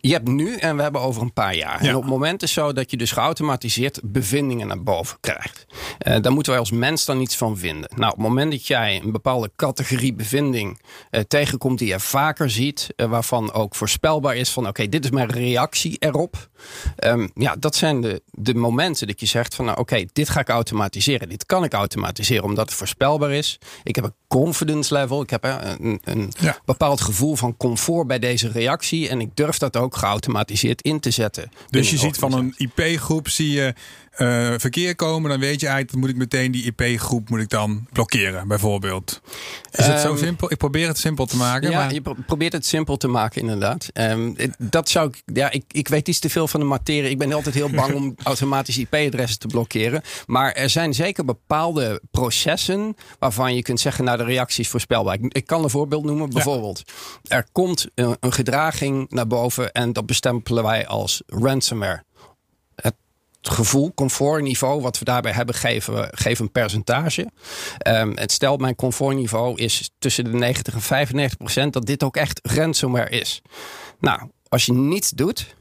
je 0.01 0.13
hebt 0.13 0.29
nu 0.29 0.57
en 0.57 0.77
we 0.77 0.83
hebben 0.83 1.01
over 1.01 1.23
een 1.23 1.33
paar 1.33 1.55
jaar. 1.55 1.83
Ja. 1.83 1.89
En 1.89 1.95
op 1.97 2.03
het 2.03 2.11
moment 2.11 2.43
is 2.43 2.53
zo 2.53 2.73
dat 2.73 2.91
je 2.91 2.97
dus 2.97 3.13
geautomatiseerd 3.13 4.01
bevindingen 4.05 4.67
naar 4.67 4.83
boven 4.83 5.19
krijgt. 5.21 5.67
Eh, 5.99 6.21
daar 6.21 6.33
moeten 6.33 6.53
wij 6.53 6.61
als 6.61 6.71
mens 6.71 7.05
dan 7.05 7.21
iets 7.21 7.37
van 7.37 7.59
vinden. 7.59 7.91
Nou, 7.97 8.11
op 8.13 8.19
het 8.19 8.27
moment 8.27 8.51
dat 8.51 8.67
jij 8.67 9.01
een 9.05 9.13
bepaalde 9.13 9.51
categorie 9.57 10.15
bevinding 10.15 10.81
eh, 11.11 11.21
tegenkomt 11.21 11.79
die 11.79 11.89
je 11.89 12.01
vaker 12.01 12.51
ziet, 12.51 12.89
eh, 12.97 13.07
waarvan 13.07 13.53
ook 13.53 13.75
voorspelbaar 13.75 14.37
is 14.37 14.51
van 14.51 14.69
oké, 14.69 14.89
dit 14.89 15.05
is 15.05 15.11
mijn 15.11 15.31
reactie 15.31 15.97
erop. 15.99 16.49
Ehm, 16.97 17.29
ja, 17.35 17.57
dat 17.59 17.75
zijn 17.77 18.01
de, 18.01 18.23
de 18.31 18.55
momenten 18.55 19.07
dat 19.07 19.21
je 19.21 19.27
zegt 19.27 19.55
van 19.55 19.65
nou, 19.65 19.79
oké, 19.79 20.05
dit 20.13 20.29
ga 20.29 20.41
ik 20.41 20.49
automatiseren. 20.49 21.29
Dit 21.29 21.47
kan 21.47 21.65
ik 21.65 21.73
automatiseren 21.73 22.45
omdat 22.45 22.67
het 22.67 22.75
voorspelbaar 22.79 23.33
is. 23.33 23.59
Ik 23.83 23.95
heb 23.95 24.05
een 24.05 24.15
confidence 24.29 24.95
level. 24.95 25.23
Ik 25.23 25.31
heb 25.31 25.45
een, 25.45 26.01
een 26.05 26.33
Ja. 26.41 26.57
bepaald 26.65 27.01
gevoel 27.01 27.37
van 27.37 27.57
comfort 27.57 28.07
bij 28.07 28.19
deze 28.19 28.49
reactie. 28.49 29.09
En 29.09 29.21
ik 29.21 29.37
durf 29.37 29.59
dat 29.59 29.77
ook 29.77 29.88
geautomatiseerd 29.97 30.83
in 30.83 31.01
te 31.01 31.11
zetten. 31.11 31.51
Dus 31.71 31.91
je 31.91 31.99
ziet 31.99 32.17
van 32.17 32.33
een. 32.33 32.55
IP-groep 32.57 33.29
zie 33.29 33.51
je 33.51 33.75
eh, 34.19 34.55
verkeer 34.57 34.95
komen, 34.97 35.31
dan 35.31 35.41
weet 35.41 35.61
je 35.61 35.67
eigenlijk, 35.67 35.99
moet 36.01 36.11
ik 36.11 36.17
meteen 36.17 36.51
die 36.51 36.73
IP-groep 36.77 37.29
moet 37.31 37.41
ik 37.41 37.49
dan 37.49 37.87
blokkeren, 37.93 38.49
bijvoorbeeld. 38.49 39.21
Is 39.71 39.87
het 39.87 40.01
zo 40.01 40.09
Ehm, 40.09 40.19
simpel? 40.19 40.51
Ik 40.53 40.57
probeer 40.57 40.89
het 40.89 40.99
simpel 40.99 41.27
te 41.27 41.37
maken. 41.37 41.71
Ja, 41.71 41.79
maar... 41.79 41.93
je 41.93 42.01
pro- 42.01 42.17
probeert 42.27 42.53
het 42.53 42.67
simpel 42.67 42.97
te 42.97 43.09
maken, 43.09 43.41
inderdaad. 43.41 43.89
Ehm, 43.93 44.33
dat 44.59 44.89
zou 44.89 45.09
ik, 45.09 45.23
ja, 45.37 45.51
ik, 45.51 45.65
ik 45.69 45.89
weet 45.89 46.09
iets 46.09 46.19
te 46.19 46.31
veel 46.31 46.49
van 46.49 46.61
de 46.61 46.67
materie. 46.67 47.11
Ik 47.11 47.19
ben 47.19 47.33
altijd 47.33 47.55
heel 47.55 47.71
bang 47.71 47.95
om 47.95 48.15
automatisch 48.23 48.79
IP-adressen 48.79 49.39
te 49.39 49.47
blokkeren. 49.47 50.03
Maar 50.27 50.53
er 50.53 50.71
zijn 50.71 50.95
zeker 50.95 51.25
bepaalde 51.25 52.03
processen 52.11 52.97
waarvan 53.19 53.55
je 53.55 53.63
kunt 53.63 53.81
zeggen, 53.81 54.05
nou, 54.05 54.19
de 54.19 54.25
reactie 54.25 54.65
is 54.65 54.69
voorspelbaar. 54.71 55.15
Ik, 55.15 55.33
ik 55.35 55.47
kan 55.47 55.63
een 55.63 55.71
voorbeeld 55.71 56.05
noemen. 56.05 56.31
Bijvoorbeeld, 56.31 56.83
er 57.29 57.47
komt 57.53 57.87
een, 57.95 58.17
een 58.21 58.33
gedraging 58.33 59.11
naar 59.11 59.27
boven 59.27 59.73
en 59.73 59.93
dat 59.93 60.07
bestempelen 60.07 60.63
wij 60.65 60.87
als 60.87 61.23
ransomware. 61.27 62.07
Het 63.41 63.49
gevoel, 63.49 63.93
comfortniveau 63.95 64.81
wat 64.81 64.99
we 64.99 65.05
daarbij 65.05 65.33
hebben, 65.33 65.55
geven 65.55 65.95
we 65.95 66.09
geven 66.11 66.45
een 66.45 66.53
percentage. 66.53 67.27
Ehm, 67.79 68.13
het 68.15 68.33
stelt 68.33 68.61
mijn 68.61 68.75
comfortniveau 68.75 69.57
is 69.57 69.91
tussen 69.99 70.25
de 70.25 70.31
90 70.33 70.75
en 70.75 70.81
95 70.81 71.39
procent 71.39 71.73
dat 71.73 71.87
dit 71.87 72.03
ook 72.03 72.17
echt 72.17 72.41
ransomware 72.43 73.11
is. 73.11 73.43
Nou, 74.01 74.31
als 74.49 74.67
je 74.67 74.73
niets 74.73 75.11
doet, 75.11 75.55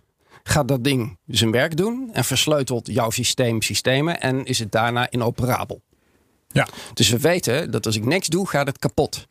gaat 0.43 0.67
dat 0.67 0.83
ding 0.83 1.17
zijn 1.27 1.51
werk 1.51 1.77
doen 1.77 2.09
en 2.13 2.23
versleutelt 2.23 2.87
jouw 2.87 3.09
systeem 3.09 3.61
systemen 3.61 4.21
en 4.21 4.45
is 4.45 4.59
het 4.59 4.71
daarna 4.71 5.09
inoperabel. 5.09 5.81
Ja. 6.47 6.67
Dus 6.93 7.09
we 7.09 7.19
weten 7.19 7.71
dat 7.71 7.85
als 7.85 7.95
ik 7.95 8.05
niks 8.05 8.27
doe, 8.27 8.47
gaat 8.47 8.67
het 8.67 8.79
kapot. 8.79 9.27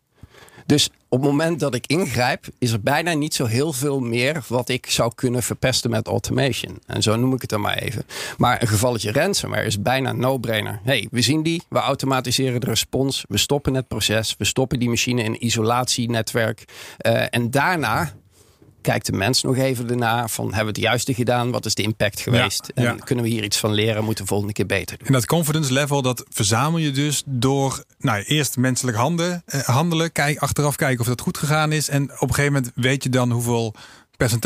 Dus 0.67 0.91
op 1.09 1.21
het 1.21 1.31
moment 1.31 1.61
dat 1.61 1.75
ik 1.75 1.87
ingrijp, 1.87 2.47
is 2.59 2.73
er 2.73 2.81
bijna 2.81 3.13
niet 3.13 3.35
zo 3.35 3.45
heel 3.45 3.73
veel 3.73 4.01
meer 4.01 4.45
wat 4.49 4.69
ik 4.69 4.91
zou 4.91 5.13
kunnen 5.15 5.43
verpesten 5.43 5.91
met 5.91 6.07
automation. 6.07 6.79
En 6.87 7.03
zo 7.03 7.17
noem 7.17 7.35
ik 7.35 7.41
het 7.41 7.51
dan 7.51 7.61
maar 7.61 7.79
even. 7.79 8.07
Maar 8.37 8.63
een 8.63 8.69
gevalletje 8.69 9.13
ransomware 9.13 9.65
is 9.65 9.83
bijna 9.83 10.13
no-brainer. 10.13 10.81
hey, 10.85 11.09
we 11.11 11.21
zien 11.21 11.43
die, 11.43 11.63
we 11.69 11.79
automatiseren 11.79 12.61
de 12.61 12.67
respons, 12.67 13.25
we 13.29 13.39
stoppen 13.39 13.75
het 13.75 13.89
proces, 13.89 14.35
we 14.39 14.45
stoppen 14.45 14.79
die 14.79 14.89
machine 14.89 15.23
in 15.23 15.45
isolatienetwerk. 15.45 16.65
Eh, 16.97 17.25
en 17.31 17.51
daarna 17.51 18.13
kijkt 18.87 19.07
de 19.07 19.13
mens 19.13 19.43
nog 19.43 19.57
even 19.57 19.91
erna 19.91 20.29
van 20.29 20.45
hebben 20.45 20.75
we 20.75 20.81
het 20.81 20.89
juiste 20.89 21.15
gedaan, 21.15 21.51
wat 21.51 21.65
is 21.65 21.75
de 21.75 21.83
impact 21.83 22.21
geweest 22.21 22.73
ja. 22.75 22.85
en 22.85 23.05
kunnen 23.05 23.25
we 23.25 23.31
hier 23.31 23.45
iets 23.45 23.59
van 23.59 23.73
leren, 23.73 24.05
moeten 24.05 24.25
we 24.25 24.31
volgende 24.31 24.53
keer 24.53 24.67
beter 24.67 24.99
doen. 24.99 25.07
En 25.07 25.13
dat 25.13 25.27
confidence 25.27 25.73
level, 25.73 26.03
dat 26.03 26.25
verzamel 26.29 26.79
je 26.79 26.91
dus 26.91 27.23
door 27.27 27.85
nou, 27.99 28.23
eerst 28.23 28.57
menselijk 28.57 28.97
handen, 28.97 29.43
eh, 29.47 29.61
handelen, 29.61 30.13
kijk, 30.13 30.39
achteraf 30.39 30.77
kijken 30.77 31.01
of 31.01 31.07
dat 31.07 31.21
goed 31.21 31.39
gegaan 31.39 31.73
is. 31.73 31.89
En 31.89 32.03
op 32.03 32.29
een 32.29 32.35
gegeven 32.35 32.53
moment 32.53 32.73
weet 32.75 33.03
je 33.03 33.09
dan 33.09 33.31
hoeveel 33.31 33.75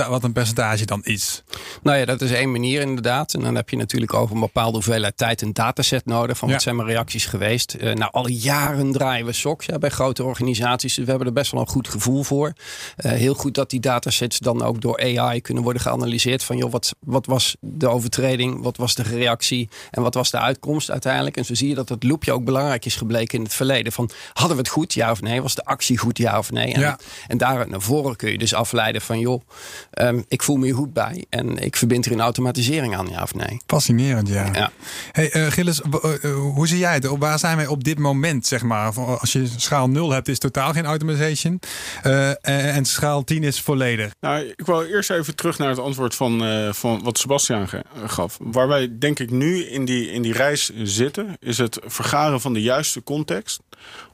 wat 0.08 0.24
een 0.24 0.32
percentage 0.32 0.84
dan 0.86 1.00
is. 1.04 1.42
Nou 1.82 1.98
ja, 1.98 2.04
dat 2.04 2.20
is 2.20 2.30
één 2.30 2.50
manier 2.50 2.80
inderdaad. 2.80 3.34
En 3.34 3.40
dan 3.40 3.54
heb 3.54 3.70
je 3.70 3.76
natuurlijk 3.76 4.14
over 4.14 4.34
een 4.34 4.40
bepaalde 4.40 4.72
hoeveelheid 4.72 5.16
tijd 5.16 5.42
een 5.42 5.52
dataset 5.52 6.06
nodig. 6.06 6.38
Van 6.38 6.48
Ja. 6.48 6.54
wat 6.54 6.62
zijn 6.62 6.76
mijn 6.76 6.88
reacties 6.88 7.26
geweest? 7.26 7.74
Eh, 7.74 7.94
nou, 7.94 8.12
alle 8.12 8.34
jaren 8.38 8.92
draaien 8.92 9.26
we 9.26 9.32
SOX 9.32 9.66
ja, 9.66 9.78
bij 9.78 9.90
grote 9.90 10.24
organisaties. 10.24 10.94
Dus 10.94 11.04
we 11.04 11.10
hebben 11.10 11.28
er 11.28 11.34
best 11.34 11.50
wel 11.52 11.60
een 11.60 11.66
goed 11.68 11.88
gevoel 11.88 12.22
voor. 12.22 12.52
Eh, 12.96 13.12
heel 13.12 13.34
goed 13.34 13.54
dat 13.54 13.70
die 13.70 13.80
datasets 13.80 14.38
dan 14.38 14.62
ook 14.62 14.80
door 14.80 15.00
AI 15.18 15.40
kunnen 15.40 15.62
worden 15.62 15.82
geanalyseerd. 15.82 16.44
Van 16.44 16.56
joh, 16.56 16.70
wat, 16.70 16.94
wat 17.00 17.26
was 17.26 17.56
de 17.60 17.88
overtreding? 17.88 18.62
Wat 18.62 18.76
was 18.76 18.94
de 18.94 19.02
reactie? 19.02 19.68
En 19.90 20.02
wat 20.02 20.14
was 20.14 20.30
de 20.30 20.38
uitkomst 20.38 20.90
uiteindelijk? 20.90 21.36
En 21.36 21.44
zo 21.44 21.54
zie 21.54 21.68
je 21.68 21.74
dat 21.74 21.88
het 21.88 22.02
loopje 22.04 22.32
ook 22.32 22.44
belangrijk 22.44 22.84
is 22.84 22.96
gebleken 22.96 23.38
in 23.38 23.44
het 23.44 23.54
verleden. 23.54 23.92
Van 23.92 24.10
hadden 24.32 24.56
we 24.56 24.62
het 24.62 24.70
goed, 24.72 24.94
ja 24.94 25.10
of 25.10 25.20
nee? 25.20 25.42
Was 25.42 25.54
de 25.54 25.64
actie 25.64 25.98
goed, 25.98 26.18
ja 26.18 26.38
of 26.38 26.50
nee? 26.52 26.72
En, 26.72 26.80
Ja. 26.80 26.98
en 27.26 27.38
daaruit 27.38 27.68
naar 27.68 27.80
voren 27.80 28.16
kun 28.16 28.30
je 28.30 28.38
dus 28.38 28.54
afleiden 28.54 29.00
van 29.02 29.18
joh, 29.18 29.40
ehm, 29.90 30.20
ik 30.28 30.42
voel 30.42 30.56
me 30.56 30.64
hier 30.64 30.74
goed 30.74 30.92
bij. 30.92 31.24
En 31.28 31.56
ik 31.58 31.76
verbind 31.76 32.06
er 32.06 32.12
een 32.12 32.20
automatisering 32.20 32.96
aan, 32.96 33.08
ja 33.10 33.22
of 33.22 33.34
nee? 33.34 33.60
Fascinerend, 33.66 34.28
ja. 34.28 34.48
Ja. 34.52 34.70
Hey, 35.12 35.30
eh, 35.32 35.46
Gilles, 35.46 35.80
eh, 35.82 36.24
eh, 36.24 36.34
hoe 36.34 36.68
zie 36.68 36.78
jij 36.78 36.94
het? 36.94 37.06
Waar 37.18 37.38
zijn 37.38 37.56
wij 37.56 37.66
op 37.66 37.84
dit 37.84 37.98
moment, 37.98 38.46
zeg 38.46 38.62
maar? 38.62 38.92
Als 39.00 39.32
je 39.32 39.46
schaal 39.56 39.88
0 39.88 40.10
hebt, 40.10 40.28
is 40.28 40.38
totaal 40.38 40.72
geen 40.72 40.84
automation. 40.86 41.60
Eh, 42.02 42.76
en, 42.76 42.84
schaal 42.84 43.24
10 43.24 43.42
is 43.42 43.60
volledig. 43.60 44.12
Nou, 44.20 44.44
ik 44.56 44.66
wil 44.66 44.84
eerst 44.84 45.10
even 45.10 45.34
terug 45.36 45.58
naar 45.58 45.68
het 45.68 45.78
antwoord 45.78 46.14
van, 46.14 46.44
eh, 46.44 46.72
van 46.72 47.02
wat 47.02 47.18
Sebastian 47.18 47.68
ge- 47.68 47.84
gaf. 48.06 48.36
Waar 48.40 48.68
wij 48.68 48.98
denk 48.98 49.18
ik 49.18 49.30
nu 49.30 49.64
in 49.64 49.84
die, 49.84 50.10
in 50.12 50.22
die 50.22 50.32
reis 50.32 50.70
zitten, 50.82 51.36
is 51.40 51.58
het 51.58 51.78
vergaren 51.84 52.40
van 52.40 52.52
de 52.52 52.62
juiste 52.62 53.02
context 53.02 53.60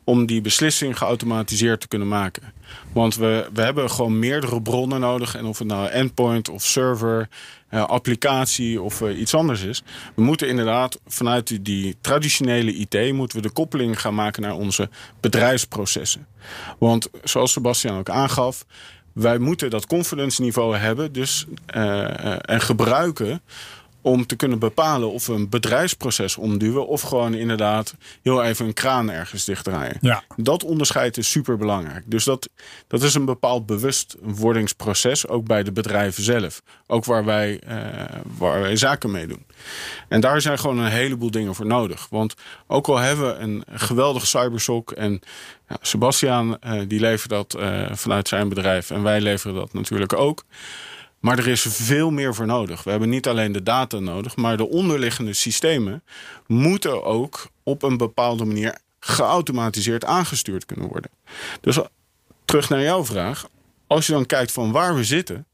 om 0.05 0.27
die 0.27 0.41
beslissing 0.41 0.99
geautomatiseerd 0.99 1.81
te 1.81 1.89
kunnen 1.89 2.09
maken. 2.09 2.43
Want 2.93 3.17
we, 3.17 3.49
we 3.53 3.63
hebben 3.63 3.91
gewoon 3.91 4.19
meerdere 4.19 4.63
bronnen 4.63 5.01
nodig. 5.01 5.35
En 5.37 5.45
of 5.45 5.59
het 5.59 5.69
nou 5.69 5.89
endpoint 5.89 6.49
of 6.49 6.63
server, 6.63 7.29
eh, 7.69 7.85
applicatie 7.85 8.83
of 8.83 9.01
eh, 9.01 9.19
iets 9.19 9.35
anders 9.35 9.63
is. 9.63 9.83
We 10.15 10.23
moeten 10.23 10.49
inderdaad 10.49 10.99
vanuit 11.07 11.65
die, 11.65 11.97
traditionele 12.01 12.75
IT 12.75 13.13
moeten 13.13 13.37
we 13.37 13.43
de 13.43 13.53
koppeling 13.53 14.01
gaan 14.01 14.15
maken 14.15 14.43
naar 14.43 14.55
onze 14.55 14.89
bedrijfsprocessen. 15.21 16.27
Want 16.79 17.09
zoals 17.25 17.53
Sebastian 17.53 17.99
ook 17.99 18.11
aangaf, 18.11 18.65
wij 19.13 19.39
moeten 19.39 19.71
dat 19.71 19.87
confidence 19.87 20.43
niveau 20.43 20.77
hebben 20.77 21.13
dus, 21.13 21.47
eh, 21.67 22.51
en 22.51 22.61
gebruiken 22.61 23.41
om 24.07 24.27
te 24.27 24.37
kunnen 24.37 24.59
bepalen 24.59 25.11
of 25.11 25.27
we 25.27 25.33
een 25.33 25.49
bedrijfsproces 25.49 26.37
omduwen 26.37 26.87
of 26.87 27.01
gewoon 27.01 27.35
inderdaad 27.35 27.95
heel 28.23 28.43
even 28.43 28.67
een 28.67 28.73
kraan 28.73 29.11
ergens 29.11 29.45
dichtdraaien. 29.45 29.99
Ja. 30.01 30.25
Dat 30.37 30.65
onderscheid 30.65 31.17
is 31.17 31.31
super 31.31 31.57
belangrijk. 31.57 32.03
Dus 32.07 32.25
dat, 32.25 32.49
dat 32.87 33.03
is 33.03 33.15
een 33.15 33.25
bepaald 33.25 33.67
bewustwordingsproces, 33.67 35.29
ook 35.29 35.47
bij 35.47 35.63
de 35.63 35.73
bedrijven 35.73 36.23
zelf. 36.23 36.63
Ook 36.87 37.05
waar 37.05 37.25
wij, 37.25 37.61
eh, 37.61 37.77
waar 38.39 38.61
wij 38.61 38.77
zaken 38.77 39.11
mee 39.11 39.27
doen. 39.27 39.47
En 40.09 40.21
daar 40.21 40.41
zijn 40.41 40.59
gewoon 40.59 40.79
een 40.79 40.91
heleboel 40.91 41.31
dingen 41.31 41.55
voor 41.55 41.67
nodig. 41.67 42.07
Want 42.11 42.35
ook 42.67 42.89
al 42.89 42.99
hebben 42.99 43.27
we 43.27 43.43
een 43.43 43.65
geweldige 43.73 44.27
cybersok 44.27 44.91
en 44.91 45.21
ja, 45.69 45.77
Sebastian 45.81 46.59
eh, 46.59 46.81
die 46.87 47.01
levert 47.01 47.31
dat 47.31 47.55
eh, 47.55 47.93
vanuit 47.93 48.29
zijn 48.29 48.49
bedrijf 48.49 48.91
en 48.91 49.03
wij 49.03 49.21
leveren 49.21 49.55
dat 49.55 49.73
natuurlijk 49.73 50.13
ook. 50.13 50.45
Maar 51.21 51.39
er 51.39 51.49
is 51.49 51.63
veel 51.69 52.11
meer 52.11 52.35
voor 52.35 52.47
nodig. 52.47 52.83
We 52.83 52.91
hebben 52.91 53.09
niet 53.09 53.29
alleen 53.29 53.53
de 53.53 53.63
data 53.63 53.99
nodig, 53.99 54.37
maar 54.37 54.57
de 54.57 54.69
onderliggende 54.69 55.33
systemen 55.33 56.03
moeten 56.47 57.05
ook 57.05 57.49
op 57.63 57.83
een 57.83 57.97
bepaalde 57.97 58.45
manier 58.45 58.79
geautomatiseerd 59.01 60.05
aangestuurd 60.05 60.65
kunnen 60.65 60.89
worden. 60.89 61.11
Dus 61.61 61.79
terug 62.45 62.69
naar 62.69 62.83
jouw 62.83 63.05
vraag. 63.05 63.49
Als 63.87 64.07
je 64.07 64.13
dan 64.13 64.27
kijkt 64.27 64.53
van 64.53 64.73
waar 64.73 64.95
we 64.95 65.05
zitten, 65.05 65.47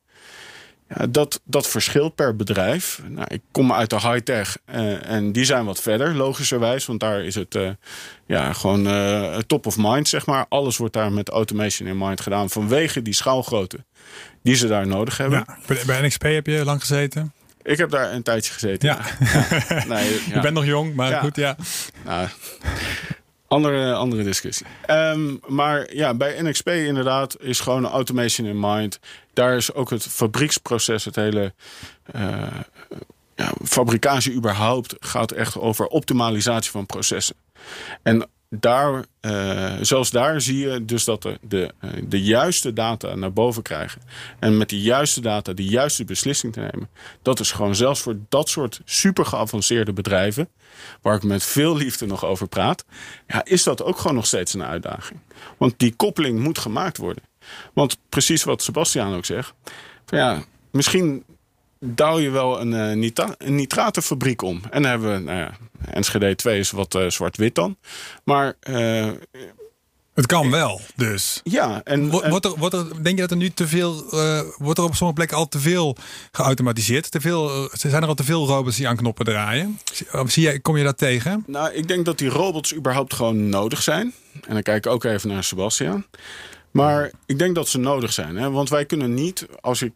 ja, 0.97 1.07
dat, 1.07 1.41
dat 1.45 1.69
verschilt 1.69 2.15
per 2.15 2.37
bedrijf. 2.37 3.01
Nou, 3.09 3.27
ik 3.31 3.43
kom 3.51 3.73
uit 3.73 3.91
de 3.91 3.97
high-tech 4.01 4.57
eh, 4.65 5.11
en 5.11 5.33
die 5.33 5.45
zijn 5.45 5.65
wat 5.65 5.81
verder, 5.81 6.15
logischerwijs. 6.15 6.87
Want 6.87 7.01
daar 7.01 7.25
is 7.25 7.35
het 7.35 7.55
eh, 7.55 7.71
ja, 8.27 8.53
gewoon 8.53 8.87
eh, 8.87 9.37
top 9.37 9.67
of 9.67 9.77
mind, 9.79 10.09
zeg 10.09 10.27
maar. 10.27 10.47
Alles 10.49 10.77
wordt 10.77 10.95
daar 10.95 11.13
met 11.13 11.29
automation 11.29 11.89
in 11.89 11.99
mind 11.99 12.21
gedaan 12.21 12.51
vanwege 12.51 13.03
die 13.03 13.15
schaalgrootte 13.15 13.85
die 14.43 14.55
ze 14.55 14.69
daar 14.69 14.87
nodig 14.87 15.17
hebben. 15.17 15.45
Ja. 15.67 15.77
Bij, 15.87 16.07
NXP 16.07 16.23
heb 16.23 16.47
je 16.47 16.65
lang 16.65 16.81
gezeten. 16.81 17.33
Ik 17.63 17.79
heb 17.79 17.91
daar 17.91 18.13
een 18.13 18.23
tijdje 18.23 18.53
gezeten. 18.53 18.89
Ja. 18.89 19.01
Nee, 19.87 20.13
ja. 20.29 20.35
Je 20.35 20.41
bent 20.41 20.55
nog 20.55 20.65
jong, 20.65 20.95
maar 20.95 21.13
goed, 21.13 21.37
ja. 21.37 21.57
Nou, 22.05 22.29
andere, 23.53 23.95
andere 23.95 24.23
discussie. 24.23 24.67
Ehm, 24.87 25.37
maar 25.47 25.95
ja, 25.95 26.15
bij 26.15 26.43
NXP 26.43 26.69
inderdaad 26.69 27.37
is 27.41 27.61
gewoon 27.61 27.87
automation 27.87 28.47
in 28.47 28.61
mind. 28.61 28.99
Daar 29.33 29.57
is 29.57 29.75
ook 29.75 29.91
het 29.91 30.03
fabrieksproces, 30.03 31.05
het 31.05 31.17
hele 31.17 31.53
eh, 32.13 32.61
ja, 33.37 33.53
fabricage 33.65 34.33
überhaupt 34.33 34.97
gaat 35.01 35.31
echt 35.31 35.59
over 35.59 35.87
optimalisatie 35.87 36.71
van 36.71 36.87
processen. 36.87 37.37
En 38.03 38.29
daar, 38.55 39.05
uh, 39.21 39.73
zelfs 39.81 40.11
daar 40.11 40.41
zie 40.41 40.59
je 40.59 40.85
dus 40.85 41.05
dat 41.05 41.23
de, 41.23 41.39
de, 41.43 41.75
uh, 41.85 41.91
de 42.09 42.23
juiste 42.23 42.73
data 42.73 43.15
naar 43.15 43.33
boven 43.33 43.63
krijgen. 43.63 44.03
En 44.39 44.57
met 44.57 44.69
die 44.69 44.81
juiste 44.81 45.21
data 45.21 45.53
de 45.53 45.65
juiste 45.65 46.05
beslissing 46.05 46.53
te 46.53 46.61
nemen. 46.61 46.89
Dat 47.23 47.41
is 47.41 47.53
gewoon 47.53 47.75
zelfs 47.75 48.01
voor 48.01 48.17
dat 48.29 48.49
soort 48.49 48.81
super 48.85 49.27
geavanceerde 49.27 49.93
bedrijven, 49.93 50.49
waar 51.03 51.17
ik 51.17 51.23
met 51.23 51.43
veel 51.43 51.77
liefde 51.77 52.07
nog 52.07 52.25
over 52.25 52.49
praat, 52.49 52.85
ja, 53.27 53.45
is 53.45 53.63
dat 53.63 53.83
ook 53.83 53.99
gewoon 53.99 54.17
nog 54.17 54.27
steeds 54.27 54.55
een 54.55 54.65
uitdaging. 54.65 55.21
Want 55.57 55.75
die 55.77 55.95
koppeling 55.95 56.39
moet 56.39 56.59
gemaakt 56.59 56.97
worden. 56.97 57.25
Want 57.73 57.99
precies 58.09 58.45
wat 58.45 58.63
Sebastian 58.63 59.15
ook 59.15 59.25
zegt. 59.25 59.55
Ja, 60.07 60.43
misschien 60.71 61.25
douw 61.85 62.19
je 62.19 62.31
wel 62.31 62.61
een, 62.61 62.73
uh, 62.73 62.93
nitra 62.93 63.35
een 63.39 63.55
nitratenfabriek 63.55 64.43
om. 64.43 64.61
En 64.71 64.83
dan 64.83 64.91
hebben 64.91 65.13
we, 65.13 65.19
nou 65.19 65.39
ja, 65.39 65.57
Enschede 65.91 66.35
2 66.35 66.59
is 66.59 66.71
wat 66.71 66.95
uh, 66.95 67.11
zwart-wit 67.11 67.55
dan. 67.55 67.77
Maar... 68.25 68.55
Uh, 68.69 69.11
het 70.15 70.27
kan 70.27 70.51
wel, 70.51 70.81
dus. 70.97 71.41
Ja, 71.45 71.81
en, 71.85 72.11
wordt 72.11 72.45
er, 72.45 72.55
wordt 72.59 72.75
er, 72.75 73.03
denk 73.03 73.15
je 73.15 73.21
dat 73.21 73.31
er 73.31 73.37
nu 73.37 73.51
te 73.51 73.67
veel, 73.67 74.05
wordt 74.59 74.79
er 74.79 74.85
op 74.85 74.95
sommige 74.95 75.13
plekken 75.13 75.37
al 75.37 75.49
te 75.49 75.59
veel 75.59 75.97
geautomatiseerd? 76.33 77.11
Te 77.11 77.21
veel, 77.21 77.69
zijn 77.73 78.03
er 78.03 78.09
al 78.09 78.15
te 78.15 78.25
veel 78.25 78.47
robots 78.47 78.77
die 78.77 78.89
aan 78.89 78.97
knoppen 78.97 79.25
draaien? 79.25 79.79
Zie 80.27 80.43
jij, 80.43 80.61
kom 80.61 80.77
je 80.77 80.85
dat 80.85 80.99
tegen? 80.99 81.45
Nou, 81.47 81.73
ik 81.73 81.89
denk 81.89 82.05
dat 82.05 82.19
die 82.19 82.29
robots 82.29 82.75
überhaupt 82.75 83.15
gewoon 83.15 83.49
nodig 83.49 83.83
zijn. 83.83 84.15
En 84.47 84.53
dan 84.55 84.63
kijk 84.63 84.87
ik 84.87 84.93
ook 84.93 85.05
even 85.05 85.29
naar 85.29 85.45
Sebastian. 85.45 86.05
Maar 86.71 87.11
ik 87.27 87.39
denk 87.39 87.55
dat 87.55 87.69
ze 87.69 87.79
nodig 87.79 88.13
zijn. 88.13 88.37
Hè? 88.37 88.51
Want 88.51 88.69
wij 88.69 88.85
kunnen 88.85 89.15
niet, 89.15 89.47
als 89.61 89.83
ik 89.83 89.93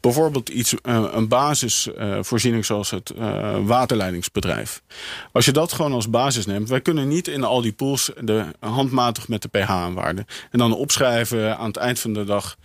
bijvoorbeeld 0.00 0.48
iets, 0.48 0.74
uh, 0.82 1.04
een 1.12 1.28
basisvoorziening 1.28 2.64
zoals 2.64 2.90
het 2.90 3.12
uh, 3.18 3.56
waterleidingsbedrijf. 3.64 4.82
Als 5.32 5.44
je 5.44 5.52
dat 5.52 5.72
gewoon 5.72 5.92
als 5.92 6.10
basis 6.10 6.46
neemt. 6.46 6.68
Wij 6.68 6.80
kunnen 6.80 7.08
niet 7.08 7.28
in 7.28 7.44
al 7.44 7.60
die 7.60 7.72
pools 7.72 8.10
de, 8.20 8.44
handmatig 8.60 9.28
met 9.28 9.42
de 9.42 9.48
pH-waarde. 9.48 10.26
En 10.50 10.58
dan 10.58 10.74
opschrijven 10.74 11.58
aan 11.58 11.66
het 11.66 11.76
eind 11.76 12.00
van 12.00 12.12
de 12.12 12.24
dag. 12.24 12.56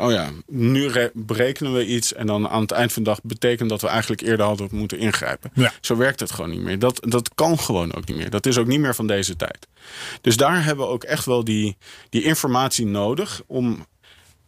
oh 0.00 0.10
ja, 0.10 0.30
nu 0.46 1.10
berekenen 1.14 1.72
we 1.74 1.86
iets. 1.86 2.12
En 2.14 2.26
dan 2.26 2.48
aan 2.48 2.60
het 2.60 2.70
eind 2.70 2.92
van 2.92 3.02
de 3.02 3.08
dag 3.08 3.20
betekent 3.22 3.68
dat 3.68 3.80
we 3.80 3.88
eigenlijk 3.88 4.20
eerder 4.20 4.46
hadden 4.46 4.68
moeten 4.70 4.98
ingrijpen. 4.98 5.50
Ja. 5.54 5.72
Zo 5.80 5.96
werkt 5.96 6.20
het 6.20 6.30
gewoon 6.30 6.50
niet 6.50 6.60
meer. 6.60 6.78
Dat, 6.78 7.00
dat 7.08 7.34
kan 7.34 7.58
gewoon 7.58 7.94
ook 7.94 8.06
niet 8.06 8.16
meer. 8.16 8.30
Dat 8.30 8.46
is 8.46 8.58
ook 8.58 8.66
niet 8.66 8.80
meer 8.80 8.94
van 8.94 9.06
deze 9.06 9.36
tijd. 9.36 9.66
Dus 10.20 10.36
daar 10.36 10.64
hebben 10.64 10.86
we 10.86 10.92
ook 10.92 11.04
echt 11.04 11.24
wel 11.24 11.44
die, 11.44 11.76
die 12.08 12.22
informatie 12.22 12.86
nodig 12.86 13.42
om 13.46 13.86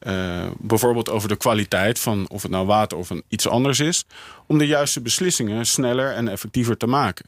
uh, 0.02 0.46
bijvoorbeeld 0.58 1.08
over 1.08 1.28
de 1.28 1.36
kwaliteit 1.36 1.98
van 1.98 2.28
of 2.28 2.42
het 2.42 2.50
nou 2.50 2.66
water 2.66 2.98
of 2.98 3.10
een, 3.10 3.22
iets 3.28 3.48
anders 3.48 3.80
is, 3.80 4.04
om 4.46 4.58
de 4.58 4.66
juiste 4.66 5.00
beslissingen 5.00 5.66
sneller 5.66 6.12
en 6.12 6.28
effectiever 6.28 6.76
te 6.76 6.86
maken. 6.86 7.26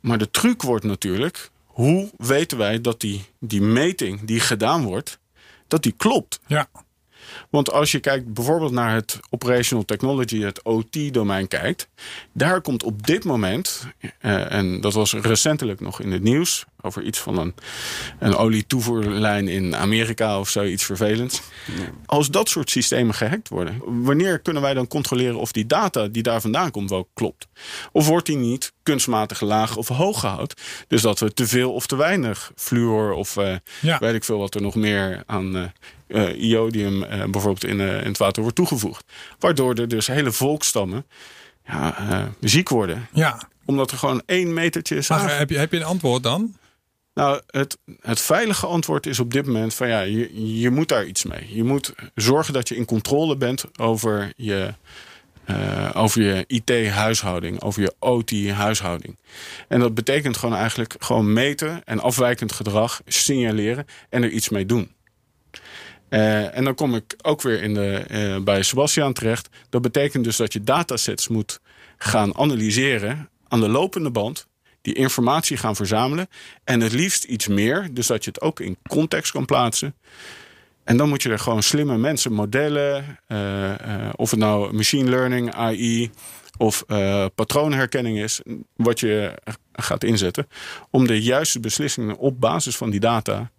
Maar 0.00 0.18
de 0.18 0.30
truc 0.30 0.62
wordt 0.62 0.84
natuurlijk, 0.84 1.50
hoe 1.66 2.10
weten 2.16 2.58
wij 2.58 2.80
dat 2.80 3.00
die, 3.00 3.24
die 3.38 3.62
meting 3.62 4.20
die 4.20 4.40
gedaan 4.40 4.84
wordt, 4.84 5.18
dat 5.68 5.82
die 5.82 5.94
klopt? 5.96 6.40
Ja. 6.46 6.68
Want 7.50 7.72
als 7.72 7.92
je 7.92 8.00
kijkt 8.00 8.32
bijvoorbeeld 8.32 8.72
naar 8.72 8.94
het 8.94 9.20
operational 9.30 9.84
technology, 9.84 10.40
het 10.40 10.62
OT-domein 10.62 11.48
kijkt, 11.48 11.88
daar 12.32 12.60
komt 12.60 12.82
op 12.82 13.06
dit 13.06 13.24
moment, 13.24 13.86
uh, 14.00 14.52
en 14.52 14.80
dat 14.80 14.92
was 14.92 15.12
recentelijk 15.12 15.80
nog 15.80 16.00
in 16.00 16.12
het 16.12 16.22
nieuws, 16.22 16.64
over 16.84 17.02
iets 17.02 17.18
van 17.18 17.38
een, 17.38 17.54
een 18.18 18.36
olietoevoerlijn 18.36 19.48
in 19.48 19.76
Amerika 19.76 20.40
of 20.40 20.48
zoiets 20.48 20.84
vervelends. 20.84 21.40
Als 22.06 22.30
dat 22.30 22.48
soort 22.48 22.70
systemen 22.70 23.14
gehackt 23.14 23.48
worden, 23.48 23.80
wanneer 23.84 24.38
kunnen 24.38 24.62
wij 24.62 24.74
dan 24.74 24.88
controleren 24.88 25.36
of 25.36 25.52
die 25.52 25.66
data 25.66 26.08
die 26.08 26.22
daar 26.22 26.40
vandaan 26.40 26.70
komt 26.70 26.90
wel 26.90 27.08
klopt? 27.14 27.46
Of 27.92 28.06
wordt 28.06 28.26
die 28.26 28.36
niet 28.36 28.72
kunstmatig 28.82 29.40
laag 29.40 29.76
of 29.76 29.88
hoog 29.88 30.20
gehouden? 30.20 30.56
Dus 30.88 31.02
dat 31.02 31.18
we 31.18 31.32
te 31.32 31.46
veel 31.46 31.72
of 31.72 31.86
te 31.86 31.96
weinig 31.96 32.52
fluor 32.56 33.12
of 33.12 33.36
uh, 33.36 33.54
ja. 33.80 33.98
weet 33.98 34.14
ik 34.14 34.24
veel 34.24 34.38
wat 34.38 34.54
er 34.54 34.62
nog 34.62 34.74
meer 34.74 35.22
aan 35.26 35.56
uh, 35.56 35.62
uh, 36.08 36.42
iodium 36.42 37.00
bijvoorbeeld 37.30 37.64
in, 37.64 37.80
in 37.80 37.88
het 37.88 38.18
water 38.18 38.42
wordt 38.42 38.56
toegevoegd. 38.56 39.04
Waardoor 39.38 39.74
er 39.74 39.88
dus 39.88 40.06
hele 40.06 40.32
volkstammen 40.32 41.06
ja, 41.66 42.32
ziek 42.40 42.68
worden. 42.68 43.08
Ja. 43.12 43.40
Omdat 43.64 43.90
er 43.90 43.98
gewoon 43.98 44.22
één 44.26 44.52
metertje 44.52 44.96
is. 44.96 45.08
Maar 45.08 45.38
heb 45.38 45.50
je, 45.50 45.58
heb 45.58 45.72
je 45.72 45.76
een 45.76 45.84
antwoord 45.84 46.22
dan? 46.22 46.56
Nou, 47.14 47.40
het, 47.46 47.78
het 48.00 48.20
veilige 48.20 48.66
antwoord 48.66 49.06
is 49.06 49.20
op 49.20 49.32
dit 49.32 49.46
moment 49.46 49.74
van 49.74 49.88
ja, 49.88 50.00
je, 50.00 50.58
je 50.60 50.70
moet 50.70 50.88
daar 50.88 51.06
iets 51.06 51.24
mee. 51.24 51.54
Je 51.54 51.64
moet 51.64 51.94
zorgen 52.14 52.52
dat 52.52 52.68
je 52.68 52.76
in 52.76 52.84
controle 52.84 53.36
bent 53.36 53.64
over 53.78 54.32
je, 54.36 54.74
uh, 55.50 55.90
over 55.94 56.22
je 56.22 56.44
IT-huishouding, 56.46 57.62
over 57.62 57.82
je 57.82 57.94
OT-huishouding. 57.98 59.16
En 59.68 59.80
dat 59.80 59.94
betekent 59.94 60.36
gewoon 60.36 60.54
eigenlijk 60.54 60.94
gewoon 60.98 61.32
meten 61.32 61.84
en 61.84 62.00
afwijkend 62.00 62.52
gedrag 62.52 63.00
signaleren 63.06 63.86
en 64.08 64.22
er 64.22 64.30
iets 64.30 64.48
mee 64.48 64.66
doen. 64.66 64.92
Uh, 66.10 66.56
en 66.56 66.64
dan 66.64 66.74
kom 66.74 66.94
ik 66.94 67.16
ook 67.22 67.42
weer 67.42 67.62
in 67.62 67.74
de, 67.74 68.04
uh, 68.10 68.42
bij 68.42 68.62
Sebastian 68.62 69.12
terecht. 69.12 69.48
Dat 69.68 69.82
betekent 69.82 70.24
dus 70.24 70.36
dat 70.36 70.52
je 70.52 70.62
datasets 70.62 71.28
moet 71.28 71.60
gaan 71.96 72.36
analyseren 72.36 73.28
aan 73.48 73.60
de 73.60 73.68
lopende 73.68 74.10
band 74.10 74.46
die 74.84 74.94
informatie 74.94 75.56
gaan 75.56 75.76
verzamelen. 75.76 76.28
En 76.64 76.80
het 76.80 76.92
liefst 76.92 77.24
iets 77.24 77.48
meer, 77.48 77.88
dus 77.92 78.06
dat 78.06 78.24
je 78.24 78.30
het 78.30 78.40
ook 78.40 78.60
in 78.60 78.76
context 78.88 79.32
kan 79.32 79.44
plaatsen. 79.44 79.94
En 80.84 80.96
dan 80.96 81.08
moet 81.08 81.22
je 81.22 81.30
er 81.30 81.38
gewoon 81.38 81.62
slimme 81.62 81.96
mensen, 81.96 82.32
modellen, 82.32 83.18
uh, 83.28 83.68
uh, 83.68 84.08
of 84.16 84.30
het 84.30 84.40
nou 84.40 84.74
machine 84.74 85.10
learning, 85.10 85.54
AI 85.54 86.10
of 86.56 86.84
uh, 86.88 87.26
patroonherkenning 87.34 88.18
is, 88.18 88.40
wat 88.76 89.00
je 89.00 89.38
gaat 89.72 90.04
inzetten, 90.04 90.48
om 90.90 91.06
de 91.06 91.22
juiste 91.22 91.60
beslissingen 91.60 92.16
op 92.16 92.40
basis 92.40 92.76
van 92.76 92.90
die 92.90 93.00
data 93.00 93.50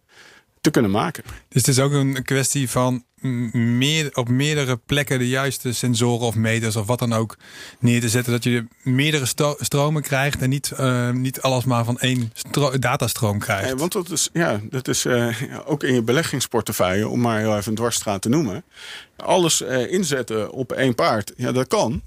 te 0.62 0.72
kunnen 0.72 0.92
maken. 0.92 1.24
Dus 1.24 1.66
het 1.66 1.68
is 1.68 1.80
ook 1.80 1.92
een 1.92 2.24
kwestie 2.24 2.70
van 2.70 3.04
meer, 3.52 4.10
op 4.14 4.30
meerdere 4.30 4.80
plekken 4.86 5.20
de 5.20 5.28
juiste 5.28 5.74
sensoren 5.74 6.28
of 6.28 6.36
meters 6.36 6.76
of 6.76 6.88
wat 6.88 7.00
dan 7.00 7.14
ook 7.14 7.38
neer 7.80 8.02
te 8.02 8.10
zetten. 8.10 8.32
Dat 8.32 8.44
je 8.44 8.66
meerdere 8.82 9.26
stromen 9.60 10.02
krijgt 10.02 10.42
en 10.42 10.50
niet, 10.50 10.72
uh, 10.80 11.10
niet 11.12 11.42
alles 11.42 11.66
maar 11.66 11.86
van 11.86 12.00
één 12.00 12.32
datastroom 12.80 13.40
krijgt. 13.40 13.80
Want 13.80 13.92
dat 13.92 14.12
is, 14.12 14.30
ja, 14.34 14.62
dat 14.70 14.88
is 14.88 15.06
uh, 15.06 15.38
ook 15.66 15.84
in 15.84 15.94
je 15.94 16.02
beleggingsportefeuille, 16.02 17.08
om 17.08 17.20
maar 17.20 17.40
heel 17.40 17.58
even 17.58 17.70
een 17.70 17.76
dwarsstraat 17.76 18.22
te 18.22 18.30
noemen. 18.30 18.64
Alles 19.16 19.62
uh, 19.62 19.92
inzetten 19.92 20.52
op 20.52 20.72
één 20.72 20.96
paard, 20.96 21.34
ja, 21.36 21.52
dat 21.52 21.68
kan. 21.68 22.02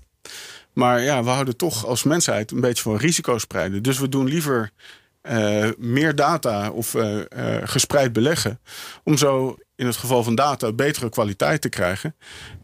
Maar 0.73 1.03
ja, 1.03 1.25
we 1.25 1.31
houden 1.31 1.57
toch 1.57 1.87
als 1.87 2.03
mensheid 2.03 2.51
een 2.51 2.61
beetje 2.61 2.83
van 2.83 2.97
risico's 2.97 3.43
spreiden. 3.43 3.83
Dus 3.83 3.99
we 3.99 4.09
doen 4.09 4.29
liever 4.29 4.71
uh, 5.31 5.69
meer 5.79 6.15
data 6.15 6.71
of 6.71 6.95
uh, 6.95 7.17
uh, 7.17 7.23
gespreid 7.63 8.13
beleggen. 8.13 8.61
Om 9.05 9.17
zo 9.17 9.57
in 9.77 9.87
het 9.87 9.97
geval 9.97 10.23
van 10.23 10.35
data 10.35 10.73
betere 10.73 11.09
kwaliteit 11.09 11.61
te 11.61 11.69
krijgen. 11.69 12.15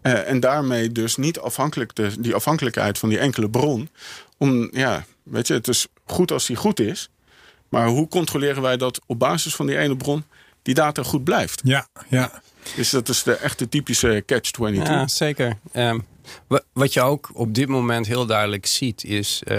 en 0.02 0.40
daarmee 0.40 0.92
dus 0.92 1.16
niet 1.16 1.38
afhankelijk 1.38 1.94
de, 1.94 2.20
die 2.20 2.34
afhankelijkheid 2.34 2.98
van 2.98 3.08
die 3.08 3.18
enkele 3.18 3.50
bron. 3.50 3.88
Om, 4.38 4.68
ja, 4.72 5.04
weet 5.22 5.46
je, 5.46 5.54
het 5.54 5.68
is 5.68 5.86
goed 6.04 6.32
als 6.32 6.46
die 6.46 6.56
goed 6.56 6.80
is. 6.80 7.10
Maar 7.68 7.86
hoe 7.86 8.08
controleren 8.08 8.62
wij 8.62 8.76
dat 8.76 9.00
op 9.06 9.18
basis 9.18 9.54
van 9.54 9.66
die 9.66 9.78
ene 9.78 9.96
bron 9.96 10.24
die 10.62 10.74
data 10.74 11.02
goed 11.02 11.24
blijft? 11.24 11.60
Ja, 11.64 11.86
ja. 12.08 12.42
Dus 12.76 12.90
dat 12.90 13.08
is 13.08 13.22
de 13.22 13.34
echte 13.34 13.68
typische 13.68 14.22
catch-22. 14.26 14.72
Ja, 14.74 15.08
zeker. 15.08 15.58
Um, 15.72 16.04
wat 16.72 16.92
je 16.92 17.00
ook 17.00 17.30
op 17.34 17.54
dit 17.54 17.68
moment 17.68 18.06
heel 18.06 18.26
duidelijk 18.26 18.66
ziet 18.66 19.04
is... 19.04 19.42
Uh, 19.46 19.58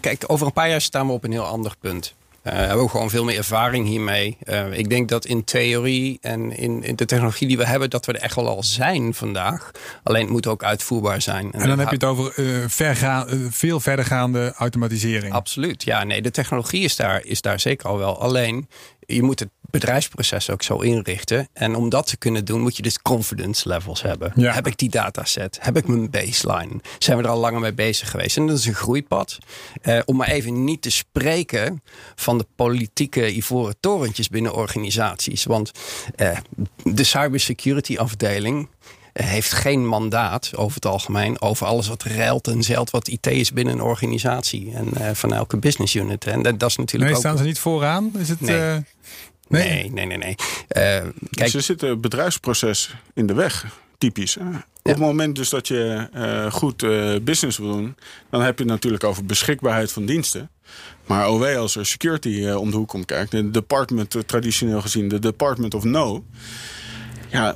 kijk, 0.00 0.24
over 0.26 0.46
een 0.46 0.52
paar 0.52 0.68
jaar 0.68 0.80
staan 0.80 1.06
we 1.06 1.12
op 1.12 1.24
een 1.24 1.32
heel 1.32 1.46
ander 1.46 1.74
punt. 1.80 2.14
Uh, 2.44 2.52
we 2.52 2.58
hebben 2.58 2.84
ook 2.84 2.90
gewoon 2.90 3.10
veel 3.10 3.24
meer 3.24 3.36
ervaring 3.36 3.86
hiermee. 3.86 4.36
Uh, 4.44 4.78
ik 4.78 4.88
denk 4.88 5.08
dat 5.08 5.24
in 5.24 5.44
theorie 5.44 6.18
en 6.20 6.56
in, 6.56 6.82
in, 6.82 6.96
de 6.96 7.04
technologie 7.04 7.48
die 7.48 7.56
we 7.56 7.66
hebben... 7.66 7.90
dat 7.90 8.06
we 8.06 8.12
er 8.12 8.20
echt 8.20 8.34
wel 8.34 8.48
al 8.48 8.62
zijn 8.62 9.14
vandaag. 9.14 9.70
Alleen 10.02 10.22
het 10.22 10.30
moet 10.30 10.46
ook 10.46 10.64
uitvoerbaar 10.64 11.22
zijn. 11.22 11.52
En, 11.52 11.60
en 11.60 11.68
dan 11.68 11.78
heb 11.78 11.88
je 11.88 11.94
het 11.94 12.04
over 12.04 12.32
uh, 12.36 12.64
verga 12.66 13.26
veel 13.48 13.80
verdergaande 13.80 14.52
automatisering. 14.56 15.32
Absoluut, 15.32 15.84
ja. 15.84 16.04
Nee, 16.04 16.22
de 16.22 16.30
technologie 16.30 16.82
is 16.82 16.96
daar, 16.96 17.24
is 17.24 17.40
daar 17.40 17.60
zeker 17.60 17.88
al 17.88 17.98
wel. 17.98 18.20
Alleen, 18.20 18.68
je 19.06 19.22
moet 19.22 19.38
het 19.38 19.48
bedrijfsproces 19.70 20.50
ook 20.50 20.62
zo 20.62 20.76
inrichten. 20.76 21.48
En 21.52 21.74
om 21.74 21.88
dat 21.88 22.06
te 22.06 22.16
kunnen 22.16 22.44
doen, 22.44 22.60
moet 22.60 22.76
je 22.76 22.82
dus 22.82 23.02
confidence 23.02 23.68
levels 23.68 24.02
hebben. 24.02 24.32
Ja. 24.36 24.52
Heb 24.52 24.66
ik 24.66 24.78
die 24.78 24.88
dataset? 24.88 25.58
Heb 25.60 25.76
ik 25.76 25.86
mijn 25.86 26.10
baseline? 26.10 26.80
Zijn 26.98 27.16
we 27.18 27.22
er 27.22 27.30
al 27.30 27.38
langer 27.38 27.60
mee 27.60 27.72
bezig 27.72 28.10
geweest? 28.10 28.36
En 28.36 28.46
dat 28.46 28.58
is 28.58 28.66
een 28.66 28.74
groeipad. 28.74 29.38
Uh, 29.82 30.00
om 30.04 30.16
maar 30.16 30.28
even 30.28 30.64
niet 30.64 30.82
te 30.82 30.90
spreken 30.90 31.82
van 32.14 32.38
de 32.38 32.46
politieke 32.56 33.36
ivoren 33.36 33.74
torentjes 33.80 34.28
binnen 34.28 34.54
organisaties. 34.54 35.44
Want 35.44 35.70
uh, 36.16 36.38
de 36.82 37.04
cybersecurity 37.04 37.96
afdeling 37.96 38.68
heeft 39.22 39.52
geen 39.52 39.86
mandaat 39.86 40.56
over 40.56 40.74
het 40.74 40.86
algemeen 40.86 41.40
over 41.40 41.66
alles 41.66 41.88
wat 41.88 42.02
ruilt 42.02 42.48
en 42.48 42.62
zeilt 42.62 42.90
wat 42.90 43.08
IT 43.08 43.26
is 43.26 43.52
binnen 43.52 43.74
een 43.74 43.82
organisatie 43.82 44.72
en 44.74 44.88
uh, 44.98 45.10
van 45.12 45.32
elke 45.32 45.56
business 45.56 45.94
unit. 45.94 46.26
En 46.26 46.42
dat, 46.42 46.58
dat 46.58 46.70
is 46.70 46.76
natuurlijk. 46.76 47.10
Nee, 47.10 47.20
ook... 47.20 47.26
staan 47.26 47.38
ze 47.38 47.44
niet 47.44 47.58
vooraan? 47.58 48.12
Is 48.18 48.28
het? 48.28 48.40
Nee. 48.40 48.58
Uh... 48.58 48.76
Nee, 49.48 49.90
nee, 49.90 50.06
nee, 50.06 50.06
nee. 50.06 50.18
nee. 50.18 50.36
Uh, 50.36 51.08
kijk, 51.30 51.52
dus 51.52 51.54
er 51.54 51.62
zit 51.62 51.82
een 51.82 52.00
bedrijfsproces 52.00 52.94
in 53.14 53.26
de 53.26 53.34
weg. 53.34 53.66
typisch. 53.98 54.36
Op 54.36 54.90
het 54.90 54.98
moment 54.98 55.36
dus 55.36 55.48
dat 55.48 55.68
je 55.68 56.08
uh, 56.14 56.52
goed 56.52 56.82
uh, 56.82 57.14
business 57.22 57.58
wil 57.58 57.72
doen, 57.72 57.96
dan 58.30 58.42
heb 58.42 58.58
je 58.58 58.64
het 58.64 58.72
natuurlijk 58.72 59.04
over 59.04 59.24
beschikbaarheid 59.24 59.92
van 59.92 60.06
diensten. 60.06 60.50
Maar 61.06 61.28
OW 61.28 61.56
als 61.56 61.76
er 61.76 61.86
security 61.86 62.28
uh, 62.28 62.56
om 62.56 62.70
de 62.70 62.76
hoek 62.76 62.88
komt 62.88 63.04
kijkt, 63.04 63.30
de 63.30 63.50
department 63.50 64.16
traditioneel 64.26 64.80
gezien, 64.80 65.08
de 65.08 65.18
department 65.18 65.74
of 65.74 65.84
no. 65.84 66.24
Ja, 67.30 67.54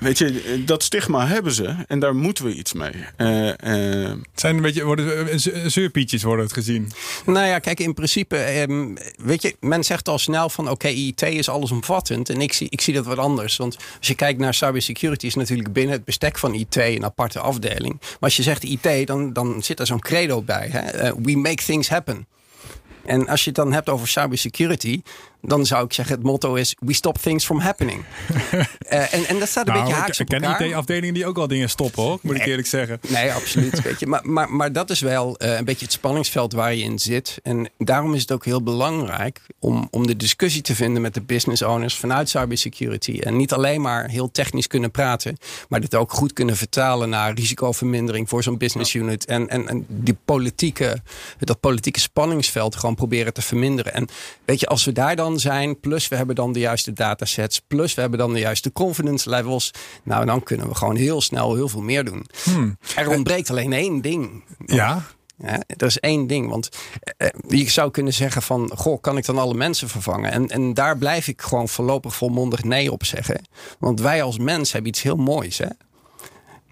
Weet 0.00 0.18
je, 0.18 0.62
dat 0.64 0.82
stigma 0.82 1.26
hebben 1.26 1.52
ze 1.52 1.74
en 1.86 1.98
daar 1.98 2.14
moeten 2.16 2.44
we 2.44 2.54
iets 2.54 2.72
mee. 2.72 2.92
Uh, 3.16 3.46
uh... 3.46 4.12
Zijn 4.34 4.56
een 4.56 4.62
beetje, 4.62 4.84
worden, 4.84 5.40
zeurpietjes 5.70 6.22
worden 6.22 6.44
het 6.44 6.54
gezien? 6.54 6.92
Nou 7.26 7.46
ja, 7.46 7.58
kijk, 7.58 7.80
in 7.80 7.94
principe, 7.94 8.60
um, 8.60 8.96
weet 9.16 9.42
je, 9.42 9.56
men 9.60 9.84
zegt 9.84 10.08
al 10.08 10.18
snel 10.18 10.48
van 10.48 10.64
oké, 10.64 10.72
okay, 10.72 10.92
IT 10.92 11.22
is 11.22 11.48
allesomvattend. 11.48 12.28
En 12.28 12.40
ik 12.40 12.52
zie, 12.52 12.66
ik 12.70 12.80
zie 12.80 12.94
dat 12.94 13.06
wat 13.06 13.18
anders. 13.18 13.56
Want 13.56 13.76
als 13.98 14.08
je 14.08 14.14
kijkt 14.14 14.38
naar 14.38 14.54
cybersecurity, 14.54 15.26
is 15.26 15.34
natuurlijk 15.34 15.72
binnen 15.72 15.92
het 15.94 16.04
bestek 16.04 16.38
van 16.38 16.54
IT 16.54 16.76
een 16.76 17.04
aparte 17.04 17.38
afdeling. 17.38 17.96
Maar 18.00 18.16
als 18.20 18.36
je 18.36 18.42
zegt 18.42 18.62
IT, 18.62 19.06
dan, 19.06 19.32
dan 19.32 19.62
zit 19.62 19.80
er 19.80 19.86
zo'n 19.86 20.00
credo 20.00 20.42
bij. 20.42 20.68
Hè? 20.70 21.04
Uh, 21.04 21.12
we 21.22 21.36
make 21.36 21.64
things 21.64 21.88
happen. 21.88 22.26
En 23.04 23.28
als 23.28 23.40
je 23.40 23.46
het 23.46 23.58
dan 23.58 23.72
hebt 23.72 23.88
over 23.88 24.08
cybersecurity, 24.08 25.02
dan 25.46 25.66
zou 25.66 25.84
ik 25.84 25.92
zeggen: 25.92 26.14
het 26.14 26.24
motto 26.24 26.54
is: 26.54 26.76
We 26.78 26.92
stop 26.92 27.18
things 27.18 27.44
from 27.44 27.58
happening. 27.58 28.04
uh, 28.54 28.60
en, 29.14 29.26
en 29.26 29.38
dat 29.38 29.48
staat 29.48 29.66
een 29.66 29.72
nou, 29.72 29.84
beetje 29.84 30.00
haaks 30.00 30.20
op 30.20 30.32
elkaar. 30.32 30.50
Ik 30.50 30.56
ken 30.56 30.66
IT-afdelingen 30.66 31.14
die 31.14 31.26
ook 31.26 31.38
al 31.38 31.48
dingen 31.48 31.70
stoppen, 31.70 32.02
hoor, 32.02 32.18
moet 32.22 32.36
ik 32.36 32.46
eerlijk 32.46 32.68
zeggen. 32.68 33.00
Nee, 33.08 33.32
absoluut. 33.32 33.82
weet 33.82 34.00
je. 34.00 34.06
Maar, 34.06 34.20
maar, 34.22 34.52
maar 34.52 34.72
dat 34.72 34.90
is 34.90 35.00
wel 35.00 35.36
uh, 35.42 35.56
een 35.56 35.64
beetje 35.64 35.84
het 35.84 35.94
spanningsveld 35.94 36.52
waar 36.52 36.74
je 36.74 36.82
in 36.82 36.98
zit. 36.98 37.38
En 37.42 37.70
daarom 37.78 38.14
is 38.14 38.20
het 38.20 38.32
ook 38.32 38.44
heel 38.44 38.62
belangrijk 38.62 39.40
om, 39.58 39.88
om 39.90 40.06
de 40.06 40.16
discussie 40.16 40.62
te 40.62 40.74
vinden 40.74 41.02
met 41.02 41.14
de 41.14 41.22
business 41.22 41.62
owners 41.62 41.96
vanuit 41.96 42.28
cybersecurity. 42.28 43.18
En 43.18 43.36
niet 43.36 43.52
alleen 43.52 43.80
maar 43.80 44.08
heel 44.08 44.30
technisch 44.30 44.66
kunnen 44.66 44.90
praten, 44.90 45.36
maar 45.68 45.80
dit 45.80 45.94
ook 45.94 46.12
goed 46.12 46.32
kunnen 46.32 46.56
vertalen 46.56 47.08
naar 47.08 47.34
risicovermindering 47.34 48.28
voor 48.28 48.42
zo'n 48.42 48.58
business 48.58 48.94
unit. 48.94 49.24
En, 49.24 49.48
en, 49.48 49.68
en 49.68 49.84
die 49.88 50.16
politieke, 50.24 51.02
dat 51.38 51.60
politieke 51.60 52.00
spanningsveld 52.00 52.76
gewoon 52.76 52.94
proberen 52.94 53.32
te 53.32 53.42
verminderen. 53.42 53.94
En 53.94 54.08
weet 54.44 54.60
je, 54.60 54.66
als 54.66 54.84
we 54.84 54.92
daar 54.92 55.16
dan 55.16 55.33
zijn, 55.38 55.80
plus 55.80 56.08
we 56.08 56.16
hebben 56.16 56.34
dan 56.34 56.52
de 56.52 56.58
juiste 56.58 56.92
datasets, 56.92 57.60
plus 57.60 57.94
we 57.94 58.00
hebben 58.00 58.18
dan 58.18 58.32
de 58.32 58.38
juiste 58.38 58.72
confidence 58.72 59.30
levels, 59.30 59.70
nou 60.02 60.26
dan 60.26 60.42
kunnen 60.42 60.68
we 60.68 60.74
gewoon 60.74 60.96
heel 60.96 61.20
snel 61.20 61.54
heel 61.54 61.68
veel 61.68 61.82
meer 61.82 62.04
doen. 62.04 62.26
Hmm. 62.42 62.78
Er 62.96 63.08
ontbreekt 63.08 63.50
alleen 63.50 63.72
één 63.72 64.00
ding. 64.00 64.44
Ja. 64.66 65.02
Ja, 65.36 65.62
er 65.66 65.86
is 65.86 66.00
één 66.00 66.26
ding, 66.26 66.48
want 66.48 66.68
eh, 67.16 67.28
je 67.48 67.70
zou 67.70 67.90
kunnen 67.90 68.12
zeggen 68.12 68.42
van, 68.42 68.70
goh, 68.74 69.00
kan 69.00 69.16
ik 69.16 69.24
dan 69.24 69.38
alle 69.38 69.54
mensen 69.54 69.88
vervangen? 69.88 70.30
En, 70.30 70.48
en 70.48 70.74
daar 70.74 70.98
blijf 70.98 71.28
ik 71.28 71.42
gewoon 71.42 71.68
voorlopig 71.68 72.14
volmondig 72.14 72.64
nee 72.64 72.92
op 72.92 73.04
zeggen. 73.04 73.40
Want 73.78 74.00
wij 74.00 74.22
als 74.22 74.38
mens 74.38 74.72
hebben 74.72 74.90
iets 74.90 75.02
heel 75.02 75.16
moois. 75.16 75.58
Hè? 75.58 75.68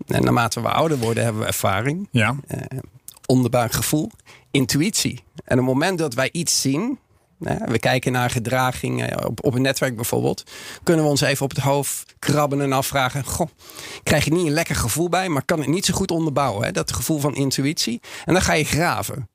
En 0.06 0.22
naarmate 0.22 0.60
we 0.60 0.68
ouder 0.68 0.98
worden, 0.98 1.24
hebben 1.24 1.42
we 1.42 1.48
ervaring, 1.48 2.08
ja. 2.10 2.36
eh, 2.46 2.78
onderbuikgevoel, 3.26 4.10
intuïtie. 4.50 5.22
En 5.44 5.58
op 5.58 5.64
het 5.64 5.74
moment 5.74 5.98
dat 5.98 6.14
wij 6.14 6.28
iets 6.32 6.60
zien, 6.60 6.98
we 7.42 7.78
kijken 7.78 8.12
naar 8.12 8.30
gedragingen 8.30 9.26
op, 9.26 9.44
op 9.44 9.54
een 9.54 9.62
netwerk 9.62 9.96
bijvoorbeeld. 9.96 10.42
Kunnen 10.82 11.04
we 11.04 11.10
ons 11.10 11.20
even 11.20 11.44
op 11.44 11.50
het 11.50 11.58
hoofd 11.58 12.14
krabben 12.18 12.60
en 12.60 12.72
afvragen: 12.72 13.24
Goh, 13.24 13.48
krijg 14.02 14.24
je 14.24 14.32
niet 14.32 14.46
een 14.46 14.52
lekker 14.52 14.76
gevoel 14.76 15.08
bij, 15.08 15.28
maar 15.28 15.44
kan 15.44 15.58
het 15.58 15.68
niet 15.68 15.84
zo 15.84 15.94
goed 15.94 16.10
onderbouwen? 16.10 16.64
Hè? 16.64 16.72
Dat 16.72 16.92
gevoel 16.92 17.18
van 17.18 17.34
intuïtie. 17.34 18.00
En 18.24 18.32
dan 18.32 18.42
ga 18.42 18.52
je 18.52 18.64
graven. 18.64 19.28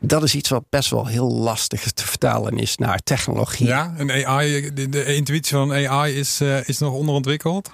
Dat 0.00 0.22
is 0.22 0.34
iets 0.34 0.48
wat 0.48 0.64
best 0.68 0.90
wel 0.90 1.06
heel 1.06 1.32
lastig 1.32 1.92
te 1.92 2.06
vertalen 2.06 2.58
is 2.58 2.76
naar 2.76 2.98
technologie. 2.98 3.66
Ja, 3.66 3.94
en 3.96 4.26
AI, 4.26 4.74
de, 4.74 4.88
de 4.88 5.14
intuïtie 5.14 5.56
van 5.56 5.72
AI 5.72 6.18
is, 6.18 6.40
uh, 6.40 6.68
is 6.68 6.78
nog 6.78 6.92
onderontwikkeld? 6.92 7.70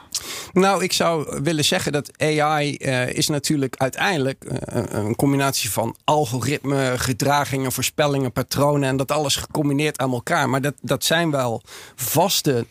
Nou, 0.53 0.83
ik 0.83 0.93
zou 0.93 1.41
willen 1.43 1.65
zeggen 1.65 1.93
dat 1.93 2.11
AI 2.21 2.77
uh, 2.79 3.09
is 3.09 3.29
natuurlijk 3.29 3.77
uiteindelijk 3.77 4.45
uh, 4.45 4.83
een 4.89 5.17
combinatie 5.17 5.71
van 5.71 5.97
algoritme, 6.05 6.93
gedragingen, 6.97 7.73
voorspellingen, 7.73 8.33
patronen 8.33 8.89
en 8.89 8.97
dat 8.97 9.11
alles 9.11 9.37
gecombineerd 9.37 9.99
aan 9.99 10.13
elkaar. 10.13 10.49
Maar 10.49 10.61
dat, 10.61 10.75
dat 10.81 11.05
zijn 11.05 11.31
wel 11.31 11.63
vaste 11.95 12.67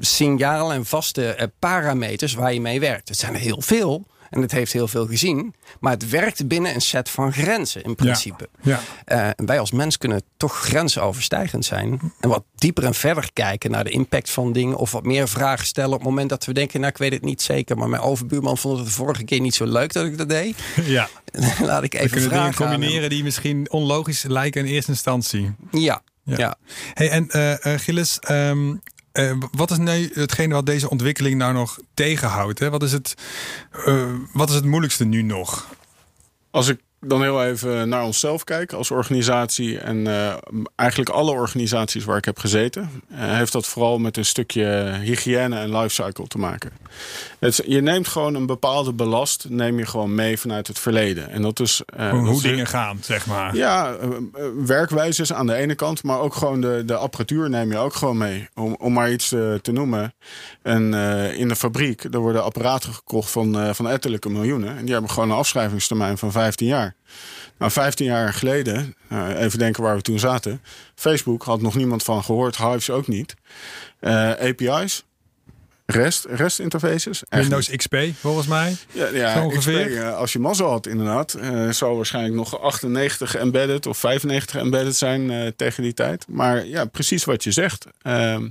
signalen 0.00 0.76
en 0.76 0.86
vaste 0.86 1.50
parameters 1.58 2.34
waar 2.34 2.52
je 2.52 2.60
mee 2.60 2.80
werkt. 2.80 3.08
Het 3.08 3.18
zijn 3.18 3.34
er 3.34 3.40
heel 3.40 3.60
veel. 3.60 4.06
En 4.32 4.40
het 4.40 4.52
heeft 4.52 4.72
heel 4.72 4.88
veel 4.88 5.06
gezien. 5.06 5.54
Maar 5.80 5.92
het 5.92 6.08
werkt 6.08 6.48
binnen 6.48 6.74
een 6.74 6.80
set 6.80 7.10
van 7.10 7.32
grenzen 7.32 7.82
in 7.82 7.94
principe. 7.94 8.48
Ja, 8.60 8.80
ja. 9.06 9.34
Uh, 9.36 9.46
wij 9.46 9.58
als 9.58 9.70
mens 9.70 9.98
kunnen 9.98 10.22
toch 10.36 10.56
grensoverstijgend 10.56 11.64
zijn. 11.64 12.12
En 12.20 12.28
wat 12.28 12.44
dieper 12.54 12.84
en 12.84 12.94
verder 12.94 13.32
kijken 13.32 13.70
naar 13.70 13.84
de 13.84 13.90
impact 13.90 14.30
van 14.30 14.52
dingen. 14.52 14.76
Of 14.76 14.92
wat 14.92 15.04
meer 15.04 15.28
vragen 15.28 15.66
stellen 15.66 15.92
op 15.92 15.98
het 15.98 16.08
moment 16.08 16.28
dat 16.28 16.44
we 16.44 16.52
denken... 16.52 16.80
nou, 16.80 16.92
ik 16.92 16.98
weet 16.98 17.12
het 17.12 17.22
niet 17.22 17.42
zeker. 17.42 17.76
Maar 17.76 17.88
mijn 17.88 18.02
overbuurman 18.02 18.58
vond 18.58 18.76
het 18.78 18.86
de 18.86 18.92
vorige 18.92 19.24
keer 19.24 19.40
niet 19.40 19.54
zo 19.54 19.64
leuk 19.64 19.92
dat 19.92 20.04
ik 20.04 20.18
dat 20.18 20.28
deed. 20.28 20.56
Ja. 20.84 21.08
Laat 21.60 21.82
ik 21.82 21.94
even 21.94 22.10
we 22.10 22.20
kunnen 22.20 22.38
dingen 22.38 22.54
combineren 22.54 23.10
die 23.10 23.22
misschien 23.22 23.70
onlogisch 23.70 24.22
lijken 24.22 24.66
in 24.66 24.72
eerste 24.72 24.90
instantie. 24.90 25.52
Ja, 25.70 26.02
ja. 26.24 26.56
Hey, 26.94 27.10
en 27.10 27.28
uh, 27.36 27.50
uh, 27.50 27.78
Gilles, 27.78 28.18
um, 28.30 28.80
uh, 29.12 29.32
wat 29.52 29.70
is 29.70 29.78
nu 29.78 30.10
hetgene 30.14 30.54
wat 30.54 30.66
deze 30.66 30.90
ontwikkeling 30.90 31.36
nou 31.36 31.52
nog 31.52 31.78
tegenhoudt? 31.94 32.58
Hè? 32.58 32.70
Wat, 32.70 32.82
is 32.82 32.92
het, 32.92 33.14
uh, 33.86 34.12
wat 34.32 34.48
is 34.48 34.54
het 34.54 34.64
moeilijkste 34.64 35.04
nu 35.04 35.22
nog? 35.22 35.74
Als 36.50 36.68
ik 36.68 36.80
dan 37.06 37.22
heel 37.22 37.44
even 37.44 37.88
naar 37.88 38.04
onszelf 38.04 38.44
kijken 38.44 38.78
als 38.78 38.90
organisatie. 38.90 39.78
En 39.78 39.96
uh, 39.96 40.34
eigenlijk 40.76 41.10
alle 41.10 41.30
organisaties 41.30 42.04
waar 42.04 42.16
ik 42.16 42.24
heb 42.24 42.38
gezeten, 42.38 42.90
uh, 43.12 43.18
heeft 43.18 43.52
dat 43.52 43.66
vooral 43.66 43.98
met 43.98 44.16
een 44.16 44.24
stukje 44.24 44.98
hygiëne 45.02 45.56
en 45.56 45.76
lifecycle 45.76 46.26
te 46.26 46.38
maken. 46.38 46.70
Het, 47.38 47.62
je 47.66 47.80
neemt 47.80 48.08
gewoon 48.08 48.34
een 48.34 48.46
bepaalde 48.46 48.92
belast, 48.92 49.46
neem 49.48 49.78
je 49.78 49.86
gewoon 49.86 50.14
mee 50.14 50.38
vanuit 50.38 50.66
het 50.66 50.78
verleden. 50.78 51.30
En 51.30 51.42
dat 51.42 51.60
is. 51.60 51.82
Uh, 51.98 52.10
hoe 52.10 52.32
dat 52.32 52.42
dingen 52.42 52.66
gaan, 52.66 52.98
zeg 53.00 53.26
maar. 53.26 53.56
Ja, 53.56 53.96
werkwijzes 54.66 55.32
aan 55.32 55.46
de 55.46 55.54
ene 55.54 55.74
kant, 55.74 56.02
maar 56.02 56.20
ook 56.20 56.34
gewoon 56.34 56.60
de, 56.60 56.82
de 56.86 56.96
apparatuur 56.96 57.50
neem 57.50 57.70
je 57.70 57.78
ook 57.78 57.94
gewoon 57.94 58.16
mee. 58.16 58.48
Om, 58.54 58.76
om 58.78 58.92
maar 58.92 59.12
iets 59.12 59.28
te 59.62 59.72
noemen. 59.72 60.14
En 60.62 60.94
in 61.34 61.48
de 61.48 61.56
fabriek, 61.56 62.04
er 62.04 62.18
worden 62.18 62.44
apparaten 62.44 62.94
gekocht 62.94 63.30
van, 63.30 63.74
van 63.74 63.88
ettelijke 63.88 64.28
miljoenen. 64.28 64.76
En 64.76 64.84
die 64.84 64.92
hebben 64.92 65.10
gewoon 65.10 65.30
een 65.30 65.36
afschrijvingstermijn 65.36 66.18
van 66.18 66.32
15 66.32 66.66
jaar. 66.66 66.91
Nou, 67.58 67.72
15 67.72 68.06
jaar 68.06 68.32
geleden, 68.32 68.94
nou, 69.08 69.34
even 69.34 69.58
denken 69.58 69.82
waar 69.82 69.96
we 69.96 70.02
toen 70.02 70.18
zaten. 70.18 70.62
Facebook 70.94 71.42
had 71.42 71.60
nog 71.60 71.74
niemand 71.74 72.02
van 72.02 72.24
gehoord, 72.24 72.56
Hives 72.56 72.90
ook 72.90 73.06
niet. 73.06 73.34
Eh, 74.00 74.30
API's, 74.30 75.04
REST, 75.92 76.24
REST 76.24 76.58
interfaces. 76.58 77.22
Windows 77.28 77.70
XP, 77.76 77.96
volgens 78.20 78.46
mij. 78.46 78.76
Ja, 78.92 79.08
ja 79.08 79.44
ongeveer. 79.44 79.86
XP, 79.86 79.96
uh, 79.96 80.16
als 80.16 80.32
je 80.32 80.38
mazzel 80.38 80.68
had, 80.68 80.86
inderdaad. 80.86 81.36
Uh, 81.40 81.70
zou 81.70 81.96
waarschijnlijk 81.96 82.34
nog 82.34 82.60
98 82.60 83.34
embedded 83.34 83.86
of 83.86 83.98
95 83.98 84.60
embedded 84.60 84.96
zijn 84.96 85.30
uh, 85.30 85.46
tegen 85.56 85.82
die 85.82 85.94
tijd. 85.94 86.24
Maar 86.28 86.66
ja, 86.66 86.84
precies 86.84 87.24
wat 87.24 87.44
je 87.44 87.50
zegt. 87.50 87.86
Ehm, 88.02 88.48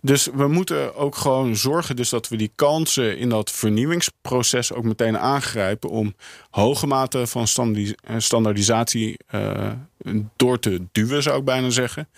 dus 0.00 0.28
we 0.34 0.48
moeten 0.48 0.94
ook 0.94 1.16
gewoon 1.16 1.56
zorgen 1.56 1.96
dus 1.96 2.08
dat 2.08 2.28
we 2.28 2.36
die 2.36 2.52
kansen 2.54 3.18
in 3.18 3.28
dat 3.28 3.50
vernieuwingsproces 3.50 4.72
ook 4.72 4.84
meteen 4.84 5.18
aangrijpen 5.18 5.90
om 5.90 6.14
hoge 6.50 6.86
mate 6.86 7.26
van 7.26 7.46
standaardisatie 8.16 9.16
door 10.36 10.58
te 10.58 10.82
duwen, 10.92 11.22
zou 11.22 11.38
ik 11.38 11.44
bijna 11.44 11.70
zeggen 11.70 12.08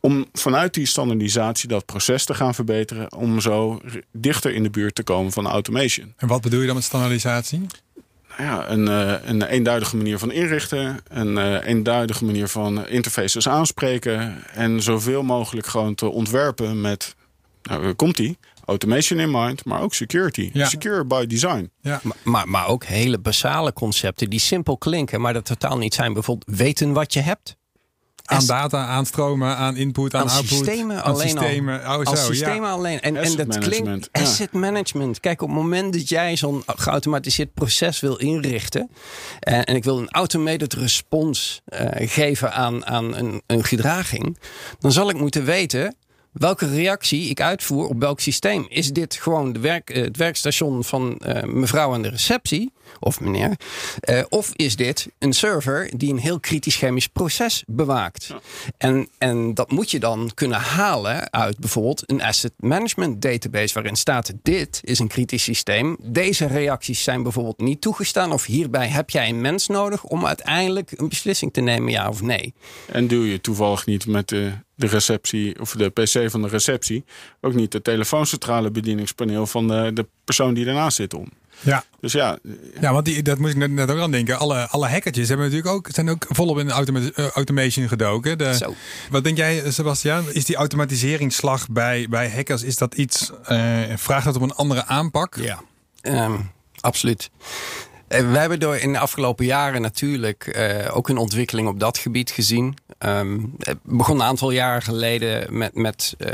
om 0.00 0.26
vanuit 0.32 0.74
die 0.74 0.86
standaardisatie 0.86 1.68
dat 1.68 1.84
proces 1.84 2.24
te 2.24 2.34
gaan 2.34 2.54
verbeteren, 2.54 3.12
om 3.12 3.40
zo 3.40 3.80
dichter 4.12 4.54
in 4.54 4.62
de 4.62 4.70
buurt 4.70 4.94
te 4.94 5.02
komen 5.02 5.32
van 5.32 5.46
automation. 5.46 6.14
En 6.16 6.28
wat 6.28 6.40
bedoel 6.40 6.60
je 6.60 6.66
dan 6.66 6.74
met 6.74 6.84
standaardisatie? 6.84 7.66
Nou 8.38 8.50
ja, 8.50 8.68
een, 8.68 8.86
uh, 8.86 9.28
een 9.28 9.42
eenduidige 9.42 9.96
manier 9.96 10.18
van 10.18 10.32
inrichten, 10.32 11.00
een 11.08 11.36
uh, 11.36 11.66
eenduidige 11.66 12.24
manier 12.24 12.48
van 12.48 12.86
interfaces 12.86 13.48
aanspreken 13.48 14.44
en 14.52 14.82
zoveel 14.82 15.22
mogelijk 15.22 15.66
gewoon 15.66 15.94
te 15.94 16.08
ontwerpen 16.08 16.80
met, 16.80 17.14
nou, 17.62 17.92
komt 17.92 18.16
die? 18.16 18.38
Automation 18.64 19.18
in 19.18 19.30
mind, 19.30 19.64
maar 19.64 19.80
ook 19.80 19.94
security. 19.94 20.50
Ja. 20.52 20.66
Secure 20.66 21.04
by 21.04 21.26
design. 21.26 21.70
Ja. 21.80 22.00
Maar, 22.02 22.16
maar, 22.22 22.48
maar 22.48 22.66
ook 22.66 22.84
hele 22.84 23.18
basale 23.18 23.72
concepten 23.72 24.30
die 24.30 24.40
simpel 24.40 24.78
klinken, 24.78 25.20
maar 25.20 25.32
dat 25.32 25.44
totaal 25.44 25.78
niet 25.78 25.94
zijn. 25.94 26.12
Bijvoorbeeld 26.12 26.58
weten 26.58 26.92
wat 26.92 27.12
je 27.12 27.20
hebt 27.20 27.56
aan 28.28 28.46
data 28.46 28.86
aanstromen, 28.86 29.56
aan 29.56 29.76
input, 29.76 30.14
aan, 30.14 30.20
aan 30.20 30.28
output. 30.28 30.48
Systemen 30.48 30.96
aan 30.96 31.12
alleen 31.12 31.28
systemen 31.28 31.84
al. 31.84 32.00
Oh, 32.00 32.06
als 32.06 32.26
systemen 32.26 32.70
alleen. 32.70 33.00
En, 33.00 33.16
en 33.16 33.36
dat 33.36 33.58
klinkt 33.58 34.08
ja. 34.12 34.20
asset 34.20 34.52
management. 34.52 35.20
Kijk, 35.20 35.42
op 35.42 35.48
het 35.48 35.56
moment 35.56 35.92
dat 35.92 36.08
jij 36.08 36.36
zo'n 36.36 36.62
geautomatiseerd 36.66 37.54
proces 37.54 38.00
wil 38.00 38.16
inrichten. 38.16 38.90
En, 39.40 39.64
en 39.64 39.76
ik 39.76 39.84
wil 39.84 39.98
een 39.98 40.10
automated 40.10 40.74
respons 40.74 41.62
uh, 41.68 41.80
geven 41.94 42.52
aan, 42.52 42.86
aan 42.86 43.16
een, 43.16 43.42
een 43.46 43.64
gedraging. 43.64 44.38
Dan 44.78 44.92
zal 44.92 45.10
ik 45.10 45.18
moeten 45.18 45.44
weten 45.44 45.94
welke 46.32 46.68
reactie 46.68 47.28
ik 47.28 47.40
uitvoer 47.40 47.88
op 47.88 48.00
welk 48.00 48.20
systeem. 48.20 48.66
Is 48.68 48.92
dit 48.92 49.14
gewoon 49.14 49.52
de 49.52 49.58
werk, 49.58 49.94
het 49.94 50.16
werkstation 50.16 50.84
van 50.84 51.20
uh, 51.26 51.42
mevrouw 51.42 51.92
aan 51.92 52.02
de 52.02 52.08
receptie? 52.08 52.72
Of 53.00 53.20
meneer. 53.20 53.56
Uh, 54.10 54.22
of 54.28 54.50
is 54.54 54.76
dit 54.76 55.08
een 55.18 55.32
server 55.32 55.90
die 55.96 56.10
een 56.10 56.18
heel 56.18 56.40
kritisch 56.40 56.76
chemisch 56.76 57.06
proces 57.06 57.64
bewaakt? 57.66 58.34
En, 58.76 59.08
en 59.18 59.54
dat 59.54 59.70
moet 59.70 59.90
je 59.90 59.98
dan 59.98 60.30
kunnen 60.34 60.58
halen 60.58 61.32
uit 61.32 61.58
bijvoorbeeld 61.58 62.02
een 62.10 62.22
asset 62.22 62.52
management 62.56 63.22
database 63.22 63.74
waarin 63.74 63.96
staat 63.96 64.32
dit 64.42 64.80
is 64.82 64.98
een 64.98 65.08
kritisch 65.08 65.42
systeem. 65.42 65.96
Deze 66.00 66.46
reacties 66.46 67.02
zijn 67.02 67.22
bijvoorbeeld 67.22 67.60
niet 67.60 67.80
toegestaan 67.80 68.32
of 68.32 68.44
hierbij 68.44 68.88
heb 68.88 69.10
jij 69.10 69.28
een 69.28 69.40
mens 69.40 69.66
nodig 69.66 70.04
om 70.04 70.26
uiteindelijk 70.26 70.92
een 70.96 71.08
beslissing 71.08 71.52
te 71.52 71.60
nemen 71.60 71.92
ja 71.92 72.08
of 72.08 72.22
nee. 72.22 72.54
En 72.86 73.08
doe 73.08 73.30
je 73.30 73.40
toevallig 73.40 73.86
niet 73.86 74.06
met 74.06 74.28
de 74.28 74.52
de 74.78 74.86
receptie 74.86 75.60
of 75.60 75.72
de 75.72 75.88
PC 75.90 76.30
van 76.30 76.42
de 76.42 76.48
receptie. 76.48 77.04
Ook 77.40 77.54
niet 77.54 77.72
de 77.72 77.82
telefooncentrale 77.82 78.70
bedieningspaneel 78.70 79.46
van 79.46 79.68
de, 79.68 79.90
de 79.94 80.06
persoon 80.24 80.54
die 80.54 80.66
ernaast 80.66 80.96
zit 80.96 81.14
om. 81.14 81.28
Ja. 81.60 81.84
Dus 82.00 82.12
ja. 82.12 82.38
Ja, 82.80 82.92
want 82.92 83.04
die, 83.04 83.22
dat 83.22 83.38
moet 83.38 83.50
ik 83.50 83.68
net 83.68 83.90
ook 83.90 84.00
aan 84.00 84.10
denken. 84.10 84.38
Alle, 84.38 84.68
alle 84.68 84.88
hackertjes 84.88 85.28
hebben 85.28 85.46
natuurlijk 85.46 85.74
ook, 85.74 85.88
zijn 85.92 86.10
ook 86.10 86.26
volop 86.28 86.58
in 86.58 86.66
de 86.66 87.12
uh, 87.16 87.28
automation 87.28 87.88
gedoken. 87.88 88.38
De, 88.38 88.56
Zo. 88.56 88.74
Wat 89.10 89.24
denk 89.24 89.36
jij, 89.36 89.70
Sebastian? 89.70 90.24
Is 90.32 90.44
die 90.44 90.56
automatiseringsslag 90.56 91.68
bij, 91.68 92.06
bij 92.10 92.30
hackers, 92.30 92.62
is 92.62 92.76
dat 92.76 92.94
iets, 92.94 93.30
uh, 93.50 93.82
vraagt 93.96 94.24
dat 94.24 94.36
om 94.36 94.42
een 94.42 94.54
andere 94.54 94.86
aanpak? 94.86 95.36
Ja, 95.36 95.60
um, 96.02 96.50
absoluut. 96.80 97.30
Eh, 98.08 98.30
we 98.30 98.38
hebben 98.38 98.60
door 98.60 98.76
in 98.76 98.92
de 98.92 98.98
afgelopen 98.98 99.44
jaren 99.44 99.82
natuurlijk 99.82 100.56
uh, 100.56 100.96
ook 100.96 101.08
een 101.08 101.16
ontwikkeling 101.16 101.68
op 101.68 101.80
dat 101.80 101.98
gebied 101.98 102.30
gezien. 102.30 102.76
Um, 102.98 103.54
het 103.58 103.78
begon 103.82 104.16
een 104.16 104.26
aantal 104.26 104.50
jaren 104.50 104.82
geleden 104.82 105.58
met, 105.58 105.74
met 105.74 106.14
uh, 106.18 106.28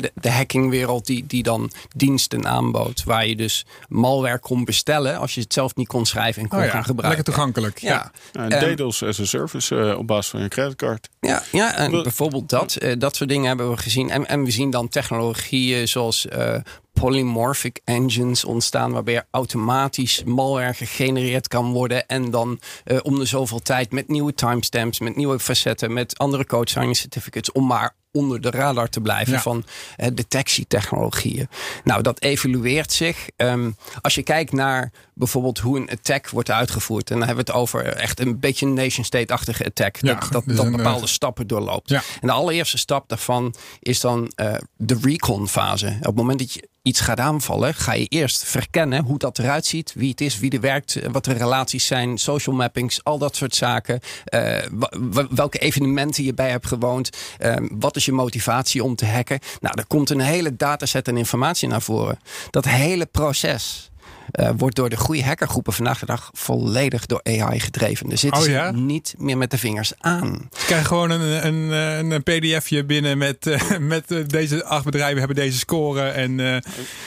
de, 0.00 0.12
de, 0.14 0.30
hackingwereld 0.30 1.06
die, 1.06 1.26
die 1.26 1.42
dan 1.42 1.70
diensten 1.96 2.46
aanbood. 2.46 3.04
Waar 3.04 3.26
je 3.26 3.36
dus 3.36 3.66
malware 3.88 4.38
kon 4.38 4.64
bestellen 4.64 5.18
als 5.18 5.34
je 5.34 5.40
het 5.40 5.52
zelf 5.52 5.74
niet 5.74 5.86
kon 5.86 6.06
schrijven 6.06 6.42
en 6.42 6.48
kon 6.48 6.58
oh 6.58 6.64
gaan 6.64 6.84
gebruiken. 6.84 7.16
Lekker 7.16 7.24
toegankelijk. 7.24 7.78
Ja. 7.78 8.12
ja. 8.32 8.48
En 8.48 8.74
DDoS 8.74 9.02
as 9.02 9.20
a 9.20 9.24
service 9.24 9.96
op 9.98 10.06
basis 10.06 10.30
van 10.30 10.40
je 10.40 10.48
creditcard. 10.48 11.08
Ja, 11.20 11.42
ja 11.52 11.74
en 11.74 11.90
bijvoorbeeld 11.90 12.48
dat. 12.48 12.78
dat 12.98 13.16
soort 13.16 13.30
dingen 13.30 13.46
hebben 13.46 13.70
we 13.70 13.76
gezien. 13.76 14.10
En, 14.10 14.28
en 14.28 14.44
we 14.44 14.50
zien 14.50 14.70
dan 14.70 14.88
technologieën 14.88 15.88
zoals 15.88 16.26
polymorphic 17.00 17.80
engines 17.84 18.44
ontstaan, 18.44 18.92
waarbij 18.92 19.24
automatisch 19.30 20.24
malware 20.24 20.74
gegenereerd 20.74 21.48
kan 21.48 21.72
worden. 21.72 22.06
En 22.06 22.30
dan 22.30 22.60
uh, 22.84 22.98
om 23.02 23.18
de 23.18 23.24
zoveel 23.24 23.60
tijd 23.60 23.92
met 23.92 24.08
nieuwe 24.08 24.34
timestamps, 24.34 25.00
met 25.00 25.16
nieuwe 25.16 25.38
facetten, 25.38 25.92
met 25.92 26.18
andere 26.18 26.46
code 26.46 26.70
signing 26.70 26.96
certificates, 26.96 27.52
om 27.52 27.66
maar 27.66 27.94
onder 28.14 28.40
de 28.40 28.50
radar 28.50 28.88
te 28.88 29.00
blijven 29.00 29.40
van 29.40 29.64
uh, 29.96 30.06
detectietechnologieën. 30.14 31.48
Nou, 31.84 32.02
dat 32.02 32.20
evolueert 32.20 32.92
zich. 32.92 33.28
Um, 33.36 33.76
als 34.00 34.14
je 34.14 34.22
kijkt 34.22 34.52
naar 34.52 34.92
bijvoorbeeld 35.14 35.58
hoe 35.58 35.78
een 35.78 35.90
attack 35.90 36.28
wordt 36.28 36.50
uitgevoerd, 36.50 37.10
en 37.10 37.18
dan 37.18 37.26
hebben 37.26 37.44
we 37.44 37.50
het 37.50 37.60
over 37.60 37.84
echt 37.84 38.20
een 38.20 38.40
beetje 38.40 38.66
een 38.66 38.74
nation-state-achtige 38.74 39.64
attack, 39.64 39.96
ja, 39.96 40.14
dat, 40.14 40.32
dat, 40.32 40.56
dat 40.56 40.70
bepaalde 40.70 41.06
uh, 41.06 41.12
stappen 41.12 41.46
doorloopt. 41.46 41.88
Ja. 41.88 42.02
En 42.20 42.26
de 42.26 42.32
allereerste 42.32 42.78
stap 42.78 43.08
daarvan 43.08 43.54
is 43.80 44.00
dan 44.00 44.32
uh, 44.36 44.54
de 44.76 44.98
recon-fase. 45.02 45.96
Op 45.98 46.04
het 46.04 46.14
moment 46.14 46.38
dat 46.38 46.52
je 46.52 46.68
iets 46.82 47.00
gaat 47.00 47.20
aanvallen, 47.20 47.74
ga 47.74 47.92
je 47.92 48.06
eerst 48.06 48.44
verkennen 48.44 49.04
hoe 49.04 49.18
dat 49.18 49.38
eruit 49.38 49.66
ziet, 49.66 49.92
wie 49.94 50.10
het 50.10 50.20
is, 50.20 50.38
wie 50.38 50.50
er 50.50 50.60
werkt, 50.60 50.98
wat 51.12 51.24
de 51.24 51.32
relaties 51.32 51.86
zijn, 51.86 52.18
social 52.18 52.56
mappings, 52.56 53.04
al 53.04 53.18
dat 53.18 53.36
soort 53.36 53.54
zaken. 53.54 54.00
Uh, 54.34 54.58
welke 55.30 55.58
evenementen 55.58 56.24
je 56.24 56.34
bij 56.34 56.50
hebt 56.50 56.66
gewoond, 56.66 57.10
uh, 57.40 57.56
wat 57.70 57.96
is 57.96 58.03
je 58.04 58.12
motivatie 58.12 58.84
om 58.84 58.96
te 58.96 59.06
hacken. 59.06 59.38
Nou, 59.60 59.74
er 59.78 59.86
komt 59.86 60.10
een 60.10 60.20
hele 60.20 60.56
dataset 60.56 61.08
en 61.08 61.16
informatie 61.16 61.68
naar 61.68 61.82
voren. 61.82 62.18
Dat 62.50 62.64
hele 62.64 63.06
proces 63.06 63.90
uh, 64.32 64.50
wordt 64.56 64.76
door 64.76 64.88
de 64.88 64.96
goede 64.96 65.24
hackergroepen 65.24 65.72
vandaag 65.72 65.98
de 65.98 66.06
dag 66.06 66.30
volledig 66.32 67.06
door 67.06 67.20
AI 67.22 67.60
gedreven. 67.60 68.10
Er 68.10 68.18
zitten 68.18 68.42
oh, 68.42 68.48
ja? 68.48 68.70
niet 68.70 69.14
meer 69.18 69.38
met 69.38 69.50
de 69.50 69.58
vingers 69.58 69.92
aan. 69.98 70.48
Je 70.50 70.64
krijgt 70.66 70.86
gewoon 70.86 71.10
een, 71.10 71.46
een, 71.46 71.70
een 72.10 72.22
pdfje 72.22 72.84
binnen 72.84 73.18
met, 73.18 73.46
uh, 73.46 73.78
met 73.78 74.10
uh, 74.10 74.26
deze 74.26 74.64
acht 74.64 74.84
bedrijven 74.84 75.18
hebben 75.18 75.36
deze 75.36 75.58
score 75.58 76.08
en 76.08 76.36
deze 76.36 76.62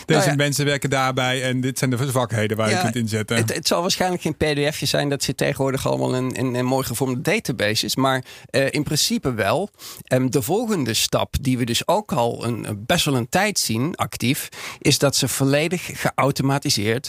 nou 0.05 0.23
ja. 0.23 0.35
mensen 0.35 0.65
werken 0.65 0.89
daarbij 0.89 1.43
en 1.43 1.61
dit 1.61 1.77
zijn 1.77 1.89
de 1.89 2.11
vakheden 2.11 2.57
waar 2.57 2.69
ja, 2.69 2.75
je 2.75 2.81
kunt 2.81 2.95
inzetten. 2.95 3.37
Het, 3.37 3.53
het, 3.53 3.67
zal 3.67 3.81
waarschijnlijk 3.81 4.21
geen 4.21 4.35
pdfje 4.35 4.85
zijn, 4.85 5.09
dat 5.09 5.23
zit 5.23 5.37
tegenwoordig 5.37 5.87
allemaal 5.87 6.15
in, 6.15 6.31
in, 6.31 6.55
in 6.55 6.65
mooi 6.65 6.85
gevormde 6.85 7.21
databases, 7.21 7.95
maar 7.95 8.23
in 8.49 8.83
principe 8.83 9.33
wel. 9.33 9.69
Um, 10.13 10.31
de 10.31 10.41
volgende 10.41 10.93
stap, 10.93 11.35
die 11.41 11.57
we 11.57 11.63
dus 11.63 11.87
ook 11.87 12.11
al 12.11 12.45
een, 12.45 12.83
best 12.85 13.05
wel 13.05 13.15
een 13.15 13.29
tijd 13.29 13.59
zien 13.59 13.95
actief, 13.95 14.49
is 14.79 14.97
dat 14.97 15.15
ze 15.15 15.27
volledig 15.27 15.89
geautomatiseerd 15.93 17.06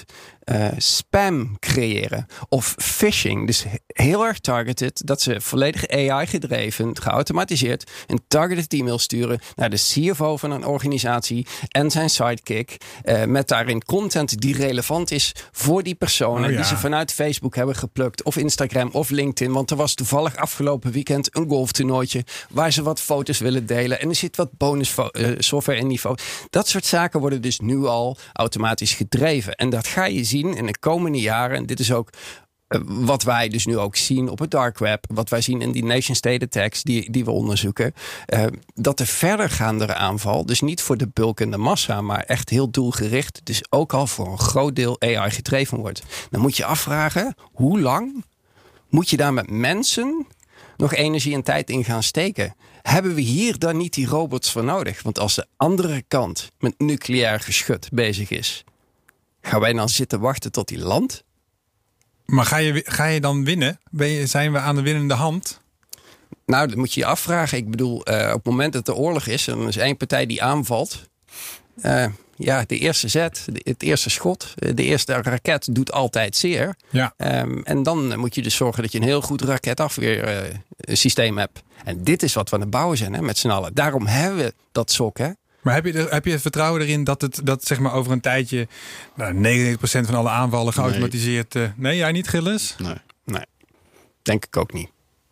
uh, 0.52 0.68
spam 0.76 1.56
creëren 1.58 2.26
of 2.48 2.74
phishing. 2.78 3.46
Dus 3.46 3.64
heel 3.86 4.26
erg 4.26 4.38
targeted, 4.38 5.06
dat 5.06 5.20
ze 5.20 5.40
volledig 5.40 5.88
AI 5.88 6.26
gedreven, 6.26 6.96
geautomatiseerd, 7.00 7.90
een 8.06 8.20
targeted 8.28 8.72
e-mail 8.72 8.98
sturen 8.98 9.40
naar 9.54 9.70
de 9.70 9.76
CFO 9.76 10.36
van 10.36 10.50
een 10.50 10.64
organisatie 10.64 11.46
en 11.68 11.90
zijn 11.90 12.10
sidekick. 12.10 12.76
Uh, 13.04 13.24
met 13.24 13.48
daarin 13.48 13.84
content 13.84 14.40
die 14.40 14.56
relevant 14.56 15.10
is 15.10 15.34
voor 15.52 15.82
die 15.82 15.94
personen 15.94 16.44
oh, 16.44 16.50
ja. 16.50 16.56
die 16.56 16.66
ze 16.66 16.76
vanuit 16.76 17.12
Facebook 17.12 17.56
hebben 17.56 17.76
geplukt 17.76 18.22
of 18.22 18.36
Instagram 18.36 18.88
of 18.92 19.10
LinkedIn. 19.10 19.52
Want 19.52 19.70
er 19.70 19.76
was 19.76 19.94
toevallig 19.94 20.36
afgelopen 20.36 20.92
weekend 20.92 21.36
een 21.36 21.48
golftoernooitje 21.48 22.24
waar 22.50 22.72
ze 22.72 22.82
wat 22.82 23.00
foto's 23.00 23.38
willen 23.38 23.66
delen 23.66 24.00
en 24.00 24.08
er 24.08 24.14
zit 24.14 24.36
wat 24.36 24.50
bonus 24.56 24.94
uh, 24.96 25.28
software 25.38 25.78
in 25.78 25.86
niveau. 25.86 26.16
Dat 26.50 26.68
soort 26.68 26.86
zaken 26.86 27.20
worden 27.20 27.42
dus 27.42 27.58
nu 27.58 27.84
al 27.84 28.16
automatisch 28.32 28.94
gedreven. 28.94 29.54
En 29.54 29.70
dat 29.70 29.87
ga 29.88 30.04
je 30.04 30.24
zien 30.24 30.56
in 30.56 30.66
de 30.66 30.78
komende 30.78 31.20
jaren. 31.20 31.56
En 31.56 31.66
dit 31.66 31.80
is 31.80 31.92
ook 31.92 32.10
uh, 32.68 32.80
wat 32.84 33.22
wij 33.22 33.48
dus 33.48 33.66
nu 33.66 33.78
ook 33.78 33.96
zien 33.96 34.28
op 34.28 34.38
het 34.38 34.50
dark 34.50 34.78
web, 34.78 35.04
wat 35.14 35.28
wij 35.28 35.40
zien 35.40 35.60
in 35.60 35.72
die 35.72 35.84
nation 35.84 36.16
state 36.16 36.44
attacks 36.44 36.82
die, 36.82 37.10
die 37.10 37.24
we 37.24 37.30
onderzoeken, 37.30 37.94
uh, 38.34 38.44
dat 38.74 38.98
de 38.98 39.06
verdergaandere 39.06 39.94
aanval, 39.94 40.46
dus 40.46 40.60
niet 40.60 40.82
voor 40.82 40.96
de 40.96 41.08
bulk 41.12 41.40
en 41.40 41.50
de 41.50 41.56
massa, 41.56 42.00
maar 42.00 42.20
echt 42.20 42.50
heel 42.50 42.70
doelgericht, 42.70 43.40
dus 43.44 43.62
ook 43.70 43.92
al 43.92 44.06
voor 44.06 44.26
een 44.26 44.38
groot 44.38 44.76
deel 44.76 45.00
AI 45.00 45.30
gedreven 45.30 45.78
wordt. 45.78 46.02
Dan 46.30 46.40
moet 46.40 46.56
je 46.56 46.64
afvragen, 46.64 47.34
hoe 47.52 47.80
lang 47.80 48.24
moet 48.88 49.10
je 49.10 49.16
daar 49.16 49.32
met 49.32 49.50
mensen 49.50 50.26
nog 50.76 50.94
energie 50.94 51.34
en 51.34 51.42
tijd 51.42 51.70
in 51.70 51.84
gaan 51.84 52.02
steken? 52.02 52.54
Hebben 52.82 53.14
we 53.14 53.20
hier 53.20 53.58
dan 53.58 53.76
niet 53.76 53.94
die 53.94 54.06
robots 54.06 54.52
voor 54.52 54.64
nodig? 54.64 55.02
Want 55.02 55.18
als 55.18 55.34
de 55.34 55.46
andere 55.56 56.02
kant 56.08 56.50
met 56.58 56.74
nucleair 56.78 57.40
geschut 57.40 57.88
bezig 57.92 58.30
is, 58.30 58.64
Gaan 59.40 59.60
wij 59.60 59.72
dan 59.72 59.88
zitten 59.88 60.20
wachten 60.20 60.52
tot 60.52 60.68
die 60.68 60.78
land? 60.78 61.24
Maar 62.24 62.44
ga 62.44 62.56
je, 62.56 62.82
ga 62.84 63.04
je 63.04 63.20
dan 63.20 63.44
winnen? 63.44 63.80
Ben 63.90 64.08
je, 64.08 64.26
zijn 64.26 64.52
we 64.52 64.58
aan 64.58 64.74
de 64.74 64.82
winnende 64.82 65.14
hand? 65.14 65.60
Nou, 66.46 66.68
dat 66.68 66.76
moet 66.76 66.94
je 66.94 67.00
je 67.00 67.06
afvragen. 67.06 67.58
Ik 67.58 67.70
bedoel, 67.70 68.10
uh, 68.10 68.26
op 68.26 68.32
het 68.32 68.44
moment 68.44 68.72
dat 68.72 68.88
er 68.88 68.94
oorlog 68.94 69.26
is 69.26 69.48
en 69.48 69.60
er 69.60 69.68
is 69.68 69.76
één 69.76 69.96
partij 69.96 70.26
die 70.26 70.42
aanvalt. 70.42 71.08
Uh, 71.82 72.06
ja, 72.36 72.64
de 72.66 72.78
eerste 72.78 73.08
zet, 73.08 73.44
het 73.52 73.82
eerste 73.82 74.10
schot, 74.10 74.54
eh, 74.56 74.74
de 74.74 74.82
eerste 74.82 75.12
raket 75.12 75.74
doet 75.74 75.92
altijd 75.92 76.36
zeer. 76.36 76.76
Ja. 76.90 77.14
Um, 77.16 77.64
en 77.64 77.82
dan 77.82 78.18
moet 78.18 78.34
je 78.34 78.42
dus 78.42 78.54
zorgen 78.54 78.82
dat 78.82 78.92
je 78.92 78.98
een 78.98 79.04
heel 79.04 79.22
goed 79.22 79.42
raketafweersysteem 79.42 81.32
uh, 81.32 81.40
hebt. 81.40 81.62
En 81.84 82.04
dit 82.04 82.22
is 82.22 82.34
wat 82.34 82.48
we 82.48 82.56
aan 82.56 82.62
het 82.62 82.70
bouwen 82.70 82.96
zijn 82.96 83.14
hè, 83.14 83.22
met 83.22 83.38
z'n 83.38 83.48
allen. 83.48 83.74
Daarom 83.74 84.06
hebben 84.06 84.38
we 84.44 84.54
dat 84.72 84.90
sok. 84.90 85.18
Hè? 85.18 85.30
Maar 85.68 85.76
heb 85.76 85.86
je, 85.86 86.06
heb 86.10 86.24
je 86.24 86.30
het 86.30 86.40
vertrouwen 86.40 86.80
erin 86.82 87.04
dat 87.04 87.20
het 87.20 87.40
dat 87.44 87.64
zeg 87.64 87.78
maar 87.78 87.92
over 87.92 88.12
een 88.12 88.20
tijdje 88.20 88.68
nou, 89.14 89.34
99% 89.76 89.78
van 89.80 90.14
alle 90.14 90.28
aanvallen 90.28 90.72
geautomatiseerd. 90.72 91.54
Nee, 91.54 91.64
uh, 91.64 91.70
nee 91.76 91.96
jij 91.96 92.12
niet, 92.12 92.28
Gilles? 92.28 92.74
Nee. 92.78 92.94
Nee. 93.24 93.44
Denk 94.22 94.44
ik 94.44 94.56
ook 94.56 94.72
niet. 94.72 94.90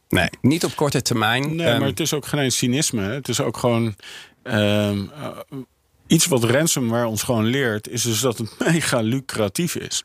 Nee, 0.09 0.29
niet 0.41 0.65
op 0.65 0.77
korte 0.77 1.03
termijn. 1.03 1.57
Nee, 1.57 1.73
um, 1.73 1.79
maar 1.79 1.89
het 1.89 2.01
is 2.01 2.15
ook 2.15 2.27
geen 2.27 2.53
cynisme. 2.53 3.03
Het 3.03 3.29
is 3.29 3.41
ook 3.41 3.57
gewoon. 3.57 3.95
Um, 4.43 5.11
uh, 5.53 5.59
iets 6.07 6.27
wat 6.27 6.45
ransomware 6.45 7.07
ons 7.07 7.23
gewoon 7.23 7.45
leert, 7.45 7.89
is 7.89 8.03
dus 8.03 8.21
dat 8.21 8.39
het 8.39 8.59
mega 8.73 9.01
lucratief 9.01 9.75
is. 9.75 10.05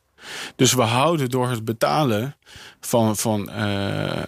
Dus 0.56 0.74
we 0.74 0.82
houden 0.82 1.30
door 1.30 1.50
het 1.50 1.66
betalen 1.66 2.36
van, 2.80 3.18
van 3.18 3.50
uh, 3.50 4.22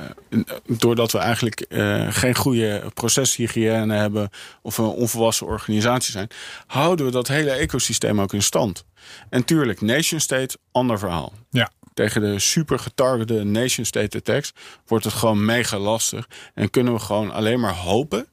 doordat 0.68 1.12
we 1.12 1.18
eigenlijk 1.18 1.66
uh, 1.70 2.08
geen 2.10 2.36
goede 2.36 2.84
proceshygiëne 2.94 3.96
hebben 3.96 4.30
of 4.62 4.78
een 4.78 4.86
onvolwassen 4.86 5.48
organisatie 5.48 6.12
zijn, 6.12 6.28
houden 6.68 7.06
we 7.06 7.12
dat 7.12 7.28
hele 7.28 7.52
ecosysteem 7.52 8.22
ook 8.22 8.34
in 8.34 8.42
stand. 8.44 8.86
En 9.30 9.46
tuurlijk, 9.46 9.82
nation 9.82 10.20
state, 10.20 10.58
ander 10.72 11.00
verhaal. 11.00 11.34
Ja. 11.50 11.72
Tegen 11.94 12.22
de 12.22 12.40
super 12.40 12.80
getargete 12.80 13.44
nation 13.44 13.86
state 13.86 14.18
attacks 14.18 14.54
wordt 14.86 15.04
het 15.04 15.14
gewoon 15.14 15.46
mega 15.46 15.78
lastig. 15.80 16.28
En 16.54 16.70
kunnen 16.70 16.94
we 16.94 17.00
gewoon 17.00 17.32
alleen 17.32 17.60
maar 17.60 17.76
hopen 17.76 18.28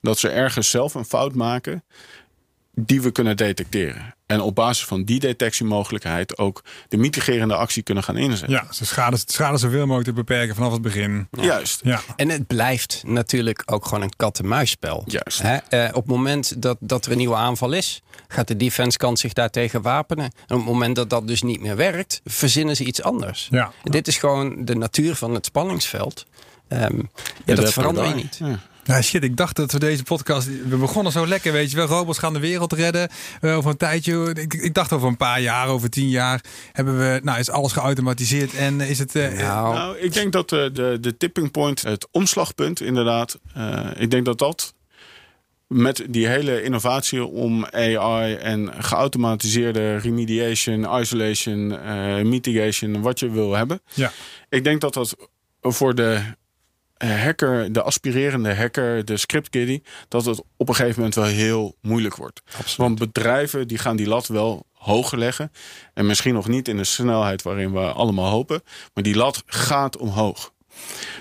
dat 0.00 0.18
ze 0.18 0.28
ergens 0.28 0.70
zelf 0.70 0.94
een 0.94 1.04
fout 1.04 1.34
maken 1.34 1.84
die 2.86 3.02
we 3.02 3.10
kunnen 3.10 3.36
detecteren. 3.36 4.14
En 4.26 4.40
op 4.40 4.54
basis 4.54 4.84
van 4.84 5.04
die 5.04 5.20
detectiemogelijkheid 5.20 6.38
ook 6.38 6.64
de 6.88 6.96
mitigerende 6.96 7.54
actie 7.54 7.82
kunnen 7.82 8.04
gaan 8.04 8.16
inzetten. 8.16 8.50
Ja, 8.50 8.72
ze 8.72 8.86
schade, 8.86 9.16
schade 9.24 9.58
zoveel 9.58 9.86
mogelijk 9.86 10.08
te 10.08 10.12
beperken 10.12 10.54
vanaf 10.54 10.72
het 10.72 10.82
begin. 10.82 11.28
Juist. 11.30 11.80
Ja. 11.82 12.00
En 12.16 12.28
het 12.28 12.46
blijft 12.46 13.02
natuurlijk 13.06 13.62
ook 13.66 13.84
gewoon 13.84 14.02
een 14.02 14.16
kat-en-muisspel. 14.16 15.02
Juist. 15.06 15.42
Hè? 15.42 15.56
Eh, 15.56 15.88
op 15.88 16.02
het 16.02 16.06
moment 16.06 16.62
dat, 16.62 16.76
dat 16.80 17.06
er 17.06 17.12
een 17.12 17.18
nieuwe 17.18 17.34
aanval 17.34 17.72
is, 17.72 18.02
gaat 18.28 18.48
de 18.48 18.56
defense 18.56 18.98
kant 18.98 19.18
zich 19.18 19.32
daartegen 19.32 19.82
wapenen. 19.82 20.24
En 20.24 20.56
op 20.56 20.56
het 20.56 20.72
moment 20.72 20.96
dat 20.96 21.10
dat 21.10 21.26
dus 21.26 21.42
niet 21.42 21.60
meer 21.60 21.76
werkt, 21.76 22.20
verzinnen 22.24 22.76
ze 22.76 22.84
iets 22.84 23.02
anders. 23.02 23.48
Ja. 23.50 23.72
Dit 23.82 24.08
is 24.08 24.16
gewoon 24.16 24.64
de 24.64 24.74
natuur 24.74 25.14
van 25.14 25.34
het 25.34 25.46
spanningsveld. 25.46 26.26
Ehm, 26.68 26.98
ja, 27.44 27.54
dat 27.54 27.72
verander 27.72 28.06
je 28.06 28.14
niet. 28.14 28.36
Ja. 28.38 28.60
Ja, 28.88 29.02
shit, 29.02 29.22
ik 29.24 29.36
dacht 29.36 29.56
dat 29.56 29.72
we 29.72 29.78
deze 29.78 30.02
podcast. 30.02 30.46
We 30.68 30.76
begonnen 30.76 31.12
zo 31.12 31.26
lekker, 31.26 31.52
weet 31.52 31.70
je 31.70 31.76
wel. 31.76 31.86
Robots 31.86 32.18
gaan 32.18 32.32
de 32.32 32.38
wereld 32.38 32.72
redden. 32.72 33.08
Eh, 33.40 33.56
over 33.56 33.70
een 33.70 33.76
tijdje. 33.76 34.30
Ik, 34.34 34.54
ik 34.54 34.74
dacht 34.74 34.92
over 34.92 35.08
een 35.08 35.16
paar 35.16 35.40
jaar, 35.40 35.68
over 35.68 35.90
tien 35.90 36.08
jaar. 36.08 36.40
Hebben 36.72 36.98
we. 36.98 37.20
Nou, 37.22 37.38
is 37.38 37.50
alles 37.50 37.72
geautomatiseerd 37.72 38.54
en 38.54 38.80
is 38.80 38.98
het. 38.98 39.14
eh, 39.14 39.32
Nou, 39.32 39.74
Nou, 39.74 39.98
ik 39.98 40.12
denk 40.12 40.32
dat 40.32 40.48
de, 40.48 40.70
de, 40.72 40.98
de 41.00 41.16
tipping 41.16 41.50
point, 41.50 41.82
het 41.82 42.08
omslagpunt 42.10 42.80
inderdaad, 42.80 43.38
eh, 43.54 43.86
ik 43.96 44.10
denk 44.10 44.24
dat 44.24 44.38
dat 44.38 44.74
met 45.66 46.04
die 46.08 46.26
hele 46.26 46.62
innovatie 46.62 47.24
om 47.24 47.64
AI 47.70 48.34
en 48.34 48.72
geautomatiseerde 48.78 49.96
remediation, 49.96 51.00
isolation, 51.00 51.78
eh, 51.80 52.22
mitigation, 52.22 53.00
wat 53.02 53.18
je 53.18 53.30
wil 53.30 53.52
hebben. 53.54 53.80
ja. 53.94 54.12
Ik 54.48 54.64
denk 54.64 54.80
dat 54.80 54.94
dat 54.94 55.16
voor 55.60 55.94
de 55.94 56.12
eh, 56.14 56.24
hacker, 56.98 57.72
de 57.72 57.82
aspirerende 57.82 58.54
hacker, 58.54 59.04
de 59.04 59.16
script 59.16 59.48
kiddie, 59.48 59.82
dat 60.08 60.24
het 60.24 60.42
op 60.56 60.68
een 60.68 60.74
gegeven 60.74 60.96
moment 60.96 61.14
wel 61.14 61.24
heel 61.24 61.76
moeilijk 61.80 62.16
wordt. 62.16 62.42
Want 62.76 62.98
bedrijven 62.98 63.68
die 63.68 63.78
gaan 63.78 63.96
die 63.96 64.08
lat 64.08 64.26
wel 64.26 64.66
hoger 64.72 65.18
leggen. 65.18 65.52
En 65.94 66.06
misschien 66.06 66.34
nog 66.34 66.48
niet 66.48 66.68
in 66.68 66.76
de 66.76 66.84
snelheid 66.84 67.42
waarin 67.42 67.72
we 67.72 67.80
allemaal 67.80 68.30
hopen. 68.30 68.62
Maar 68.94 69.04
die 69.04 69.16
lat 69.16 69.42
gaat 69.46 69.96
omhoog. 69.96 70.52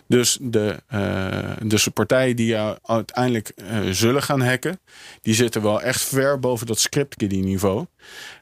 Dus 0.07 0.37
de, 0.41 0.83
eh, 0.87 1.51
dus 1.63 1.83
de 1.83 1.91
partijen 1.91 2.35
die 2.35 2.47
jou 2.47 2.77
uiteindelijk 2.83 3.49
eh, 3.49 3.79
zullen 3.91 4.23
gaan 4.23 4.41
hacken, 4.41 4.79
die 5.21 5.33
zitten 5.33 5.61
wel 5.61 5.81
echt 5.81 6.01
ver 6.01 6.39
boven 6.39 6.67
dat 6.67 6.79
script-kiddie 6.79 7.43
niveau. 7.43 7.85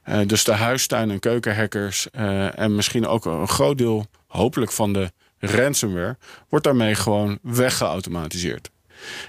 Eh, 0.04 0.20
dus 0.26 0.44
de 0.44 0.52
huistuin- 0.54 1.12
en 1.12 1.20
keukenhackers 1.20 2.10
eh, 2.10 2.60
en 2.60 2.76
misschien 2.76 3.08
ook 3.08 3.26
een 3.26 3.48
groot 3.48 3.78
deel, 3.78 4.06
hopelijk 4.28 4.72
van 4.72 4.94
de 4.94 5.12
ransomware, 5.46 6.18
wordt 6.50 6.66
daarmee 6.66 6.96
gewoon 6.96 7.40
weggeautomatiseerd. 7.42 8.70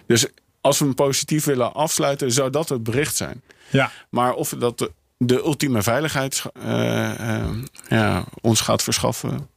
Dus 0.07 0.27
als 0.61 0.79
we 0.79 0.85
hem 0.85 0.95
positief 0.95 1.45
willen 1.45 1.75
afsluiten, 1.75 2.33
zou 2.33 2.51
dat 2.51 2.69
het 2.69 2.83
bericht 2.83 3.17
zijn. 3.17 3.43
ja. 3.71 3.91
Maar 4.11 4.35
of 4.35 4.55
dat 4.59 4.79
de, 4.79 4.93
de 5.19 5.39
ultieme 5.39 5.83
veiligheid 5.83 6.43
eh, 6.53 7.41
eh, 7.41 7.49
ja, 7.89 8.25
ons 8.41 8.61
gaat 8.61 8.83
verschaffen. 8.83 9.49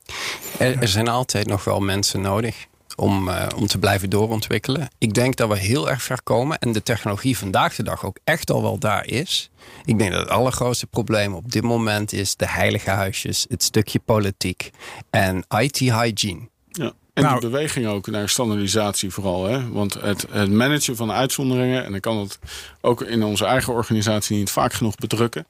Er, 0.58 0.82
er 0.82 0.88
zijn 0.88 1.08
altijd 1.08 1.48
nog 1.48 1.64
wel 1.64 1.80
mensen 1.80 2.22
nodig 2.22 2.68
om, 3.00 3.30
eh, 3.30 3.48
om 3.56 3.68
te 3.68 3.78
blijven 3.78 4.10
doorontwikkelen. 4.10 4.90
Ik 4.98 5.14
denk 5.14 5.36
dat 5.36 5.50
we 5.50 5.58
heel 5.58 5.90
erg 5.90 6.02
ver 6.02 6.24
komen 6.24 6.60
en 6.60 6.72
de 6.72 6.84
technologie 6.84 7.38
vandaag 7.38 7.76
de 7.76 7.84
dag 7.84 8.06
ook 8.06 8.18
echt 8.24 8.52
al 8.52 8.62
wel 8.62 8.78
daar 8.78 9.06
is. 9.08 9.50
Ik 9.86 9.98
denk 9.98 10.12
dat 10.12 10.20
het 10.20 10.30
allergrootste 10.30 10.88
probleem 10.88 11.34
op 11.34 11.52
dit 11.52 11.64
moment 11.64 12.14
is 12.14 12.36
de 12.36 12.48
heilige 12.50 12.90
huisjes, 12.90 13.46
het 13.50 13.64
stukje 13.64 14.00
politiek 14.00 14.72
en 15.10 15.46
IT-hygiene. 15.58 16.48
Ja. 16.68 16.92
En 17.14 17.24
Nou- 17.24 17.40
die 17.40 17.50
beweging 17.50 17.88
ook 17.88 18.08
naar 18.08 18.30
standaardisatie 18.30 19.12
vooral. 19.12 19.46
Hè? 19.46 19.70
Want 19.70 19.94
het, 19.94 20.26
het 20.32 20.52
managen 20.52 20.96
van 20.96 21.12
uitzonderingen... 21.12 21.86
en 21.86 21.94
ik 21.94 22.02
kan 22.02 22.18
het 22.18 22.40
ook 22.82 23.02
in 23.02 23.24
onze 23.24 23.46
eigen 23.46 23.74
organisatie 23.74 24.38
niet 24.38 24.50
vaak 24.50 24.74
genoeg 24.74 24.96
bedrukken... 24.96 25.46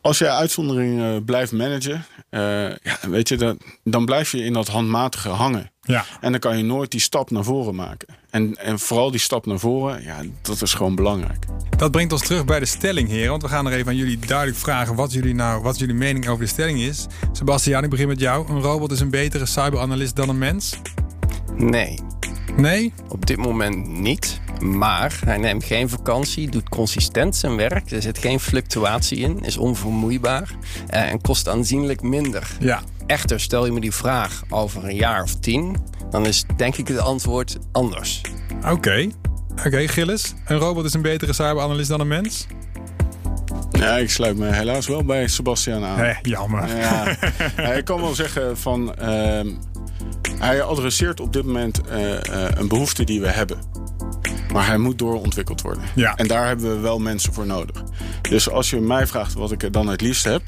Als 0.00 0.18
je 0.18 0.30
uitzonderingen 0.30 1.24
blijft 1.24 1.52
managen, 1.52 2.04
eh, 2.28 2.40
ja, 2.68 2.98
weet 3.00 3.28
je, 3.28 3.36
dan, 3.36 3.58
dan 3.84 4.04
blijf 4.04 4.32
je 4.32 4.44
in 4.44 4.52
dat 4.52 4.68
handmatige 4.68 5.28
hangen. 5.28 5.71
Ja. 5.84 6.04
En 6.20 6.30
dan 6.30 6.40
kan 6.40 6.56
je 6.56 6.64
nooit 6.64 6.90
die 6.90 7.00
stap 7.00 7.30
naar 7.30 7.44
voren 7.44 7.74
maken. 7.74 8.08
En, 8.30 8.56
en 8.56 8.78
vooral 8.78 9.10
die 9.10 9.20
stap 9.20 9.46
naar 9.46 9.58
voren, 9.58 10.02
ja, 10.02 10.22
dat 10.42 10.62
is 10.62 10.74
gewoon 10.74 10.94
belangrijk. 10.94 11.46
Dat 11.76 11.90
brengt 11.90 12.12
ons 12.12 12.22
terug 12.22 12.44
bij 12.44 12.58
de 12.58 12.66
stelling, 12.66 13.08
heren. 13.08 13.30
Want 13.30 13.42
we 13.42 13.48
gaan 13.48 13.66
er 13.66 13.72
even 13.72 13.86
aan 13.88 13.96
jullie 13.96 14.18
duidelijk 14.18 14.58
vragen 14.58 14.94
wat 14.94 15.12
jullie, 15.12 15.34
nou, 15.34 15.62
wat 15.62 15.78
jullie 15.78 15.94
mening 15.94 16.28
over 16.28 16.44
de 16.44 16.50
stelling 16.50 16.80
is. 16.80 17.06
Sebastian, 17.32 17.84
ik 17.84 17.90
begin 17.90 18.08
met 18.08 18.20
jou. 18.20 18.48
Een 18.50 18.60
robot 18.60 18.92
is 18.92 19.00
een 19.00 19.10
betere 19.10 19.46
cyberanalist 19.46 20.16
dan 20.16 20.28
een 20.28 20.38
mens? 20.38 20.78
Nee, 21.56 21.98
Nee? 22.56 22.92
op 23.08 23.26
dit 23.26 23.36
moment 23.36 23.86
niet. 23.88 24.40
Maar 24.62 25.18
hij 25.24 25.36
neemt 25.36 25.64
geen 25.64 25.88
vakantie, 25.88 26.50
doet 26.50 26.68
consistent 26.68 27.36
zijn 27.36 27.56
werk. 27.56 27.90
Er 27.90 28.02
zit 28.02 28.18
geen 28.18 28.40
fluctuatie 28.40 29.18
in, 29.18 29.40
is 29.44 29.56
onvermoeibaar 29.56 30.50
eh, 30.88 31.10
en 31.10 31.20
kost 31.20 31.48
aanzienlijk 31.48 32.02
minder. 32.02 32.50
Ja. 32.60 32.80
Echter, 33.06 33.40
stel 33.40 33.66
je 33.66 33.72
me 33.72 33.80
die 33.80 33.92
vraag 33.92 34.42
over 34.48 34.84
een 34.84 34.94
jaar 34.94 35.22
of 35.22 35.36
tien, 35.36 35.76
dan 36.10 36.26
is 36.26 36.44
denk 36.56 36.76
ik 36.76 36.88
het 36.88 36.98
antwoord 36.98 37.58
anders. 37.72 38.20
Oké. 38.70 39.08
Oké, 39.66 39.88
Gilles. 39.88 40.34
Een 40.46 40.58
robot 40.58 40.84
is 40.84 40.94
een 40.94 41.02
betere 41.02 41.32
cyberanalist 41.32 41.88
dan 41.88 42.00
een 42.00 42.08
mens? 42.08 42.46
Ja, 43.70 43.96
ik 43.96 44.10
sluit 44.10 44.36
me 44.36 44.46
helaas 44.52 44.86
wel 44.86 45.04
bij 45.04 45.28
Sebastian 45.28 45.84
aan. 45.84 45.98
Hé, 45.98 46.12
jammer. 46.22 46.76
Ja, 46.76 47.16
Ja, 47.56 47.72
ik 47.72 47.84
kan 47.84 48.00
wel 48.00 48.14
zeggen 48.14 48.58
van. 48.58 48.94
ehm, 48.94 49.48
hij 50.38 50.62
adresseert 50.62 51.20
op 51.20 51.32
dit 51.32 51.44
moment 51.44 51.80
eh, 51.86 52.12
eh, 52.14 52.50
een 52.54 52.68
behoefte 52.68 53.04
die 53.04 53.20
we 53.20 53.28
hebben. 53.28 53.58
Maar 54.52 54.66
hij 54.66 54.78
moet 54.78 54.98
doorontwikkeld 54.98 55.62
worden. 55.62 55.82
Ja. 55.94 56.16
En 56.16 56.26
daar 56.28 56.46
hebben 56.46 56.74
we 56.74 56.80
wel 56.80 56.98
mensen 56.98 57.32
voor 57.32 57.46
nodig. 57.46 57.82
Dus 58.22 58.50
als 58.50 58.70
je 58.70 58.80
mij 58.80 59.06
vraagt 59.06 59.34
wat 59.34 59.52
ik 59.52 59.62
er 59.62 59.72
dan 59.72 59.88
het 59.88 60.00
liefst 60.00 60.24
heb: 60.24 60.42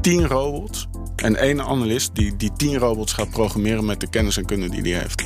10 0.00 0.26
robots 0.26 0.88
en 1.26 1.36
één 1.36 1.62
analist 1.62 2.10
die 2.14 2.36
die 2.36 2.52
10 2.56 2.76
robots 2.76 3.12
gaat 3.12 3.30
programmeren 3.30 3.84
met 3.84 4.00
de 4.00 4.06
kennis 4.06 4.36
en 4.36 4.44
kunde 4.44 4.68
die 4.68 4.82
hij 4.82 5.00
heeft. 5.00 5.24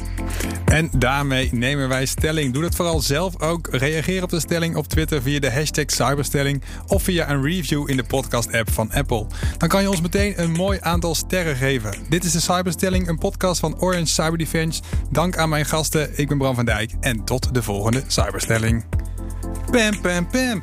En 0.64 0.90
daarmee 0.96 1.48
nemen 1.52 1.88
wij 1.88 2.06
stelling. 2.06 2.52
Doe 2.52 2.62
dat 2.62 2.74
vooral 2.74 3.00
zelf 3.00 3.40
ook. 3.40 3.68
Reageer 3.70 4.22
op 4.22 4.30
de 4.30 4.40
stelling 4.40 4.76
op 4.76 4.86
Twitter 4.86 5.22
via 5.22 5.40
de 5.40 5.50
hashtag 5.50 5.84
Cyberstelling 5.86 6.62
of 6.86 7.02
via 7.02 7.30
een 7.30 7.42
review 7.42 7.90
in 7.90 7.96
de 7.96 8.04
podcast-app 8.04 8.70
van 8.70 8.92
Apple. 8.92 9.26
Dan 9.58 9.68
kan 9.68 9.82
je 9.82 9.90
ons 9.90 10.00
meteen 10.00 10.42
een 10.42 10.52
mooi 10.52 10.78
aantal 10.82 11.14
sterren 11.14 11.56
geven. 11.56 11.94
Dit 12.08 12.24
is 12.24 12.32
de 12.32 12.40
Cyberstelling, 12.40 13.08
een 13.08 13.18
podcast 13.18 13.60
van 13.60 13.80
Orange 13.80 14.06
Cyber 14.06 14.38
Defense. 14.38 14.82
Dank 15.10 15.36
aan 15.36 15.48
mijn 15.48 15.64
gasten. 15.64 16.18
Ik 16.18 16.28
ben 16.28 16.38
Bram 16.38 16.54
van 16.54 16.64
Dijk 16.64 16.92
en 17.00 17.24
tot 17.24 17.54
de 17.54 17.62
volgende 17.62 18.02
Cyberstelling. 18.06 18.84
Pam, 19.70 20.00
pam, 20.00 20.28
pam. 20.30 20.62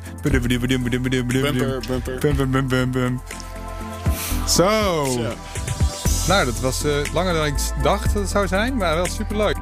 Bumper, 2.20 2.66
bumper. 2.66 3.12
Zo. 4.48 5.04
Nou, 6.28 6.44
dat 6.44 6.60
was 6.60 6.84
eh, 6.84 6.92
langer 7.12 7.34
dan 7.34 7.46
ik 7.46 7.54
dacht 7.82 8.04
dat 8.04 8.22
het 8.22 8.30
zou 8.30 8.46
zijn, 8.46 8.76
maar 8.76 8.94
wel 8.94 9.06
superleuk. 9.06 9.56